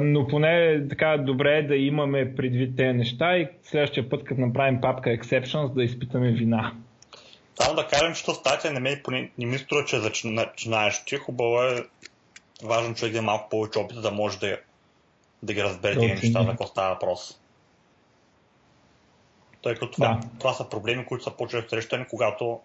но 0.01 0.27
поне 0.27 0.83
така 0.89 1.17
добре 1.17 1.59
е 1.59 1.67
да 1.67 1.77
имаме 1.77 2.35
предвид 2.35 2.77
тези 2.77 2.99
неща 2.99 3.37
и 3.37 3.49
следващия 3.63 4.09
път, 4.09 4.25
като 4.25 4.41
направим 4.41 4.81
папка 4.81 5.11
Exceptions, 5.11 5.75
да 5.75 5.85
изпитаме 5.85 6.33
вина. 6.33 6.73
Само 7.61 7.77
да 7.77 7.87
кажем, 7.87 8.15
че 8.15 8.35
статия 8.35 8.73
не, 8.73 8.81
ме, 8.81 9.03
не 9.39 9.47
ми 9.47 9.59
струва, 9.59 9.85
че 9.85 10.01
начинаеш 10.25 11.05
ти. 11.05 11.17
Хубаво 11.17 11.63
е 11.63 11.85
важно 12.65 12.95
човек 12.95 13.13
да 13.13 13.19
е 13.19 13.23
малко 13.23 13.49
повече 13.49 13.79
опит, 13.79 14.03
да 14.03 14.11
може 14.11 14.39
да, 14.39 14.59
да 15.43 15.53
ги 15.53 15.63
разбере 15.63 15.95
тези 15.95 16.07
неща, 16.07 16.43
за 16.43 16.49
какво 16.49 16.67
става 16.67 16.95
въпрос 16.95 17.41
тъй 19.67 19.75
като 19.75 19.91
това, 19.91 20.09
да. 20.09 20.29
това 20.39 20.53
са 20.53 20.69
проблеми, 20.69 21.05
които 21.07 21.25
са 21.25 21.31
по-често 21.31 21.71
срещани, 21.71 22.05
когато 22.11 22.61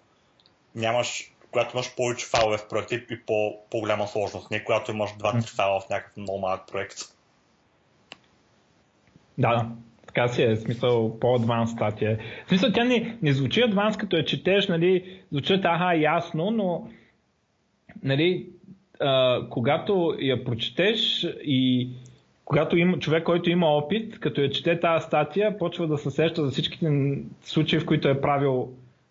нямаш 0.75 1.31
когато 1.51 1.77
имаш 1.77 1.95
повече 1.95 2.25
файлове 2.25 2.57
в 2.57 2.67
проекта 2.67 2.95
и 2.95 3.19
по, 3.25 3.53
по-голяма 3.71 4.07
сложност, 4.07 4.51
не 4.51 4.63
когато 4.63 4.91
имаш 4.91 5.11
2-3 5.11 5.55
файла 5.55 5.79
в 5.79 5.89
някакъв 5.89 6.17
много 6.17 6.39
малък 6.39 6.61
проект. 6.71 6.97
Да. 9.37 9.69
Така 10.05 10.27
си 10.27 10.43
е, 10.43 10.55
смисъл 10.55 11.19
по-адванс 11.19 11.71
статия. 11.71 12.19
В 12.45 12.49
смисъл 12.49 12.71
тя 12.71 12.83
не, 12.83 13.17
не 13.21 13.33
звучи 13.33 13.61
адванс, 13.61 13.97
като 13.97 14.17
я 14.17 14.25
четеш, 14.25 14.67
нали, 14.67 15.21
звучат 15.31 15.65
аха 15.65 15.95
ясно, 15.95 16.51
но 16.51 16.89
нали, 18.03 18.49
а, 18.99 19.41
когато 19.49 20.15
я 20.19 20.43
прочетеш 20.43 21.27
и 21.43 21.89
когато 22.45 22.77
има 22.77 22.99
човек, 22.99 23.23
който 23.23 23.49
има 23.49 23.67
опит, 23.67 24.19
като 24.19 24.41
я 24.41 24.49
чете 24.49 24.79
тази 24.79 25.05
статия, 25.05 25.57
почва 25.57 25.87
да 25.87 25.97
се 25.97 26.11
сеща 26.11 26.45
за 26.45 26.51
всичките 26.51 27.17
случаи, 27.41 27.79
в 27.79 27.85
които 27.85 28.07
е 28.07 28.21
правил 28.21 28.69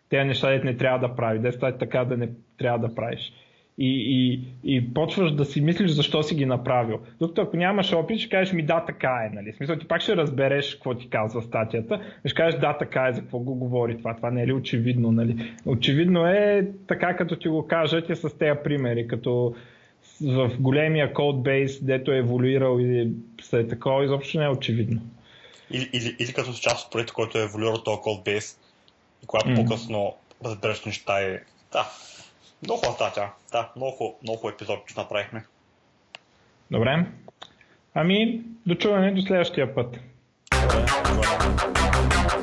тези 0.08 0.24
неща, 0.24 0.50
дете 0.50 0.64
не 0.64 0.76
трябва 0.76 1.08
да 1.08 1.14
прави, 1.14 1.38
де 1.38 1.52
стати 1.52 1.78
така 1.78 2.04
да 2.04 2.16
не 2.16 2.28
трябва 2.58 2.88
да 2.88 2.94
правиш. 2.94 3.32
И, 3.78 4.04
и, 4.06 4.40
и 4.64 4.94
почваш 4.94 5.32
да 5.32 5.44
си 5.44 5.60
мислиш 5.60 5.90
защо 5.90 6.22
си 6.22 6.34
ги 6.34 6.46
направил. 6.46 6.98
Докато 7.20 7.42
ако 7.42 7.56
нямаш 7.56 7.92
опит, 7.92 8.18
ще 8.18 8.30
кажеш 8.30 8.52
ми 8.52 8.62
да, 8.62 8.84
така 8.86 9.28
е. 9.30 9.34
Нали? 9.34 9.52
Смисъл 9.52 9.76
ти 9.76 9.88
пак 9.88 10.00
ще 10.00 10.16
разбереш 10.16 10.74
какво 10.74 10.94
ти 10.94 11.08
казва 11.08 11.42
статията. 11.42 12.00
Ще 12.24 12.34
кажеш 12.34 12.60
да, 12.60 12.78
така 12.78 13.08
е, 13.08 13.12
за 13.12 13.20
какво 13.20 13.38
го 13.38 13.54
говори 13.54 13.98
това. 13.98 14.16
Това 14.16 14.30
не 14.30 14.42
е 14.42 14.46
ли 14.46 14.52
очевидно? 14.52 15.12
Нали? 15.12 15.54
Очевидно 15.66 16.26
е 16.26 16.68
така, 16.88 17.16
като 17.16 17.36
ти 17.36 17.48
го 17.48 17.66
кажат 17.66 18.08
и 18.08 18.16
с 18.16 18.38
тези 18.38 18.58
примери, 18.64 19.06
като 19.06 19.54
в 20.22 20.50
големия 20.58 21.14
кодбейс, 21.14 21.84
дето 21.84 22.12
е 22.12 22.18
еволюирал 22.18 22.78
и 22.80 23.12
се 23.42 23.58
е 23.58 23.68
такова, 23.68 24.04
изобщо 24.04 24.38
не 24.38 24.44
е 24.44 24.48
очевидно. 24.48 25.00
Или, 25.70 25.90
или, 25.92 26.16
или 26.18 26.32
като 26.32 26.52
част 26.52 26.86
от 26.86 26.92
проекта, 26.92 27.12
който 27.12 27.38
е 27.38 27.42
еволюирал 27.42 27.82
този 27.82 28.00
кодбейс, 28.00 28.58
и 29.24 29.26
когато 29.26 29.48
mm. 29.48 29.56
по-късно 29.56 30.14
разбереш 30.44 30.84
неща 30.84 31.22
и... 31.22 31.38
Да, 31.72 31.90
много 32.62 32.80
хубава. 32.80 33.32
Да, 33.52 33.72
много, 33.76 34.18
много 34.22 34.48
епизод, 34.48 34.86
че 34.86 34.94
направихме. 34.96 35.44
Добре. 36.70 37.06
Ами, 37.94 38.42
до 38.66 38.74
чуване 38.74 39.12
до 39.12 39.22
следващия 39.22 39.74
път. 39.74 40.00
Добре, 40.52 40.80
до 40.80 41.08
чуване. 41.08 42.39